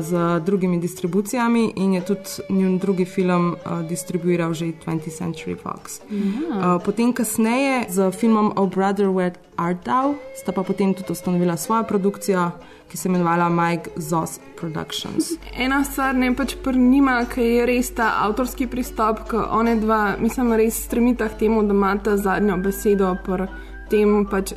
[0.00, 6.00] z drugimi distribucijami in je tudi njun drugi film uh, distribuiral že 20th Century Fox.
[6.10, 6.74] Ja.
[6.74, 11.56] Uh, potem kasneje z filmom O Brother Where Art Thou sta pa potem tudi ustanovila
[11.56, 12.50] svojo produkcijo,
[12.88, 15.30] ki se imenovala Mike Zoss Productions.
[15.58, 20.16] Ena stvar ne pač pri njima, ki je res ta avtorski pristop, ki one dva,
[20.20, 23.48] mislim, res stremita k temu, da imata zadnjo besedo pri
[23.90, 24.52] tem pač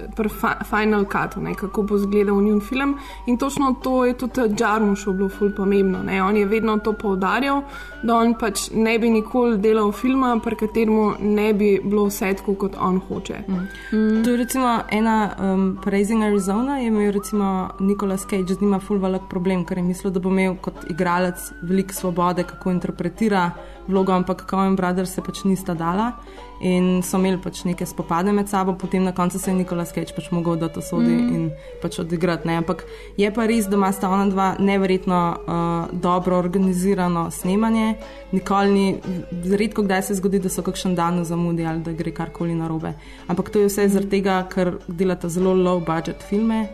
[0.69, 2.97] Final Cutu, kako bo izgledal njun film.
[3.25, 6.03] In točno to je tudi Džarmušu bilo ful pomembno.
[6.03, 6.23] Ne.
[6.23, 7.61] On je vedno to poudarjal,
[8.03, 12.55] da on pač ne bi nikoli delal filma, pri katerem ne bi bilo vse tako,
[12.55, 13.43] kot on hoče.
[13.47, 14.23] Mm.
[14.23, 18.97] To je recimo ena um, Raising Arizona, je imel recimo Nicolas Cage z njima ful
[18.97, 23.51] velik problem, ker je mislil, da bo imel kot igralec veliko svobode, kako interpretira
[23.87, 26.11] vlogo, ampak Coen Brothers se pač nista dala.
[26.59, 30.11] In so imeli pač neke spopade med sabo, potem na koncu se je Nikolaus Cage
[30.15, 31.35] pač mogel da to sodi mm.
[31.35, 31.45] in
[31.81, 32.47] pač odigrati.
[32.47, 32.57] Ne?
[32.59, 32.83] Ampak
[33.17, 37.95] je pa res, da ima sta ona dva neverjetno uh, dobro organizirano snemanje.
[38.35, 42.59] Nikoli ni, redko kdaj se zgodi, da so kakšen dan zamudi ali da gre karkoli
[42.59, 42.93] narobe.
[43.31, 46.67] Ampak to je vse zaradi tega, ker delata zelo low budget filme.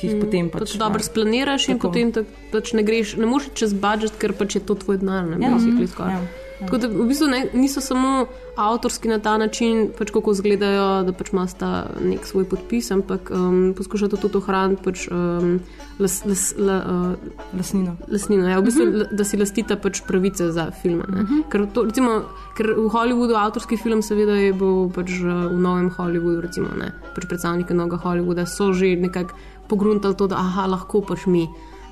[0.00, 0.26] Ki jih mm.
[0.26, 0.74] potem pač.
[0.74, 1.88] To dobro splaniraš in Tako.
[1.88, 5.22] potem tak, pač ne greš, ne moreš čez budžet, ker pač je to tvoj denar.
[5.28, 5.54] Ne, Ja.
[5.54, 5.92] basically Mhm.
[5.94, 6.18] skoraj.
[6.18, 6.48] Ja.
[6.60, 11.12] Tako da v bistvu ne, niso samo avtorski na ta način, pač kako izgledajo, da
[11.16, 11.70] pač imaš ta
[12.04, 15.60] nek svoj podpis, ampak um, poskušajo tudi ohraniti pač, um,
[15.98, 17.96] las, las, la, uh, lasnino.
[18.08, 18.94] lasnino ja, v bistvu, Mhm.
[18.94, 19.16] uh -huh.
[19.16, 21.04] Da si lastita pač pravice za filme.
[21.08, 21.48] Uh -huh.
[21.48, 22.22] ker, to, recimo,
[22.56, 26.92] ker v Hollywoodu avtorski film, seveda, je bil pač uh, v novem Hollywoodu, recimo, ne,
[27.14, 29.34] pač predstavniki novega Hollywooda so že nekako
[29.68, 31.48] pogruntali to, da aha, lahko pač mi.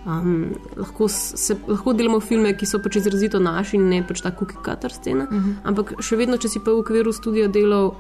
[0.09, 4.31] Um, lahko, se, lahko delamo filme, ki so pač izrazito naši in ne pač ta
[4.33, 5.25] cutter scena.
[5.25, 5.55] Uh -huh.
[5.65, 7.93] Ampak še vedno, če si pa v okviru studia delal,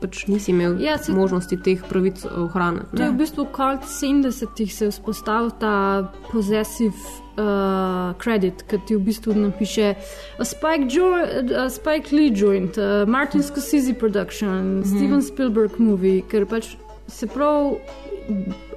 [0.00, 2.96] pač nisi imel Ja, saj- možnosti teh pravic ohraniti.
[2.96, 6.02] To je v bistvu konec 70-ih se je vzpostavil ta
[6.32, 6.92] possessive
[7.38, 9.94] uh, credit, ki ti v bistvu napiše
[10.44, 11.14] Spike, jo
[11.56, 14.84] a Spike Lee joint, uh, Martin Scorsese production, Mhm.
[14.84, 16.76] Steven Spielberg movie, ker pač
[17.08, 17.78] se prav.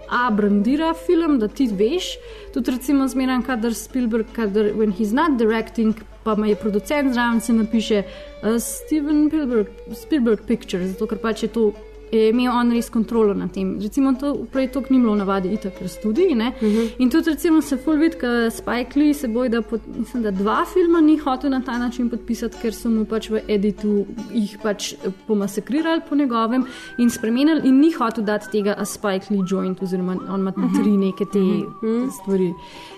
[0.10, 2.16] A brandira film, da ti veš,
[2.54, 5.94] tudi recimo zmeraj, kadar Spielberg, kadar when he's not directing,
[6.24, 11.44] pa ima je producent zraven, se napiše uh, Steven Spielberg, Spielberg Pictures, zato ker pač
[11.44, 11.72] je to.
[12.12, 13.78] Je imel on res kontrolo nad tem.
[13.82, 16.34] Recimo, to prej to ni bilo navadi, itak v študiji.
[16.34, 16.90] Uh -huh.
[16.98, 20.32] In tudi, recimo, se full vidi, da Spike Lee se boji, da, pod, mislim, da
[20.32, 24.58] dva filma ni hotel na ta način podpisati, ker so mu pač v editu jih
[24.64, 24.94] pač
[25.28, 26.66] pomasakrirali po njegovem
[26.98, 30.64] in spremenili, in ni hotel dati tega a Spike Lee joint, oziroma on ima uh
[30.64, 30.84] -huh.
[30.84, 32.10] tri neke te uh -huh.
[32.12, 32.54] stvari.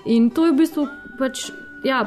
[0.06, 0.88] In to je v bistvu
[1.20, 1.52] pač.
[1.84, 2.04] Ja,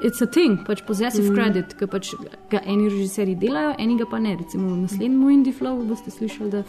[0.00, 1.34] it's a thing, pač possessive mm.
[1.34, 2.12] credit, ki pač
[2.50, 4.36] ga eni režiserji delajo, eni ga pa ne.
[4.38, 6.62] Recimo v naslednjem Indie Flow boste slišali, da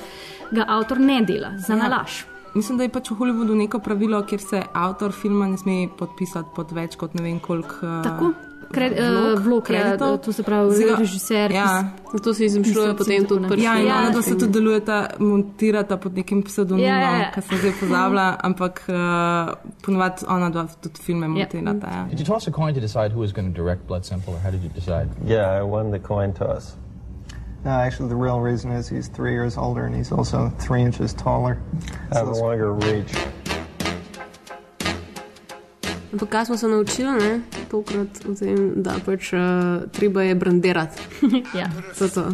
[0.51, 1.83] ga avtor ne dela, za Ja.
[1.83, 2.25] nalaž.
[2.55, 6.49] Mislim, da je pač v Hollywoodu neko pravilo, kjer se avtor filma ne sme podpisati
[6.55, 7.75] pod več kot ne vem koliko.
[7.83, 8.33] Uh, Tako?
[8.71, 10.17] Kred, uh, vlog, ja, kreditov.
[10.17, 11.51] to se pravi, Zdaj, režiser.
[11.51, 11.83] Ja.
[12.23, 13.59] To se izmišljuje potem tudi pač.
[13.59, 14.21] Ja, in Ja, ona ja.
[14.21, 17.31] se tudi delujeta, montirata pod nekim pseudonimom, Ja, ja, ja.
[17.31, 18.95] ki sem zdaj pozabila, ampak uh,
[19.81, 21.87] ponovadi ona dva tudi filme montirata.
[21.87, 22.05] Ja.
[22.09, 24.39] Did you toss a coin to decide who was going to direct Blood Simple, or
[24.39, 25.07] how did you decide?
[25.25, 26.75] Yeah, I won the coin toss.
[27.65, 31.13] No, actually, the real reason is he's three years older and he's also three inches
[31.13, 31.57] taller.
[32.11, 33.11] I have a longer reach.
[36.13, 37.41] Ampak kaj smo se naučili, ne?
[37.71, 39.39] tokrat v tem, da pač uh,
[39.91, 41.01] treba je brandirati.
[41.59, 41.67] ja.
[41.99, 42.31] to, to.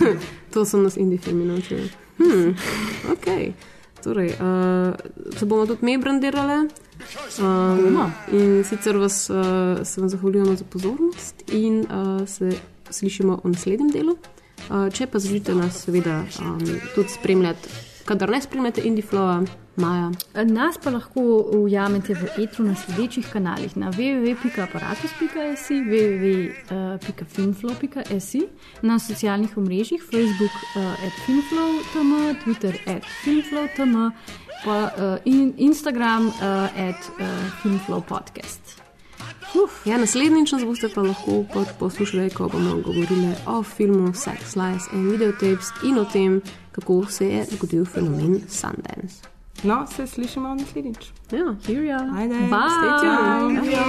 [0.54, 1.90] to so nas indie filmi naučili.
[2.18, 2.54] Hmm,
[3.12, 3.26] ok.
[4.04, 4.94] Torej, uh,
[5.38, 6.68] se bomo tudi mi brandirali.
[7.42, 12.52] Um, in sicer vas, uh, se vam zahvaljujemo za pozornost in uh, se
[12.90, 14.16] slišimo v naslednjem delu.
[14.70, 16.62] Uh, če pa želite nas, seveda, um,
[16.94, 17.68] tudi spremljati,
[18.06, 19.42] kadar ne spremljate Indiflowa,
[19.76, 20.10] Maja.
[20.44, 21.20] Nas pa lahko
[21.52, 28.42] ujamete v etru na sledečih kanalih na www.aparatus.si, www.filmflow.si,
[28.82, 33.96] na socialnih omrežjih Facebook uh, at filmflow.tm, Twitter at filmflow.tm,
[34.64, 36.32] pa uh, in Instagram uh,
[36.72, 37.26] at uh,
[37.62, 38.86] filmflowpodcast.
[39.54, 41.44] Uf, ja, naslednjič nas boste pa lahko
[41.78, 46.42] poslušali, ko bomo govorili o filmu Sex, Lies and Videotapes in o tem,
[46.76, 49.16] kako se je zgodil fenomen Sundance.
[49.62, 50.98] No, se slišimo naslednjič.
[51.30, 52.22] Ja, here you are.
[52.22, 52.48] Ajde, Bye.
[52.70, 53.60] stay tuned.
[53.60, 53.60] Bye.
[53.60, 53.82] Adijo.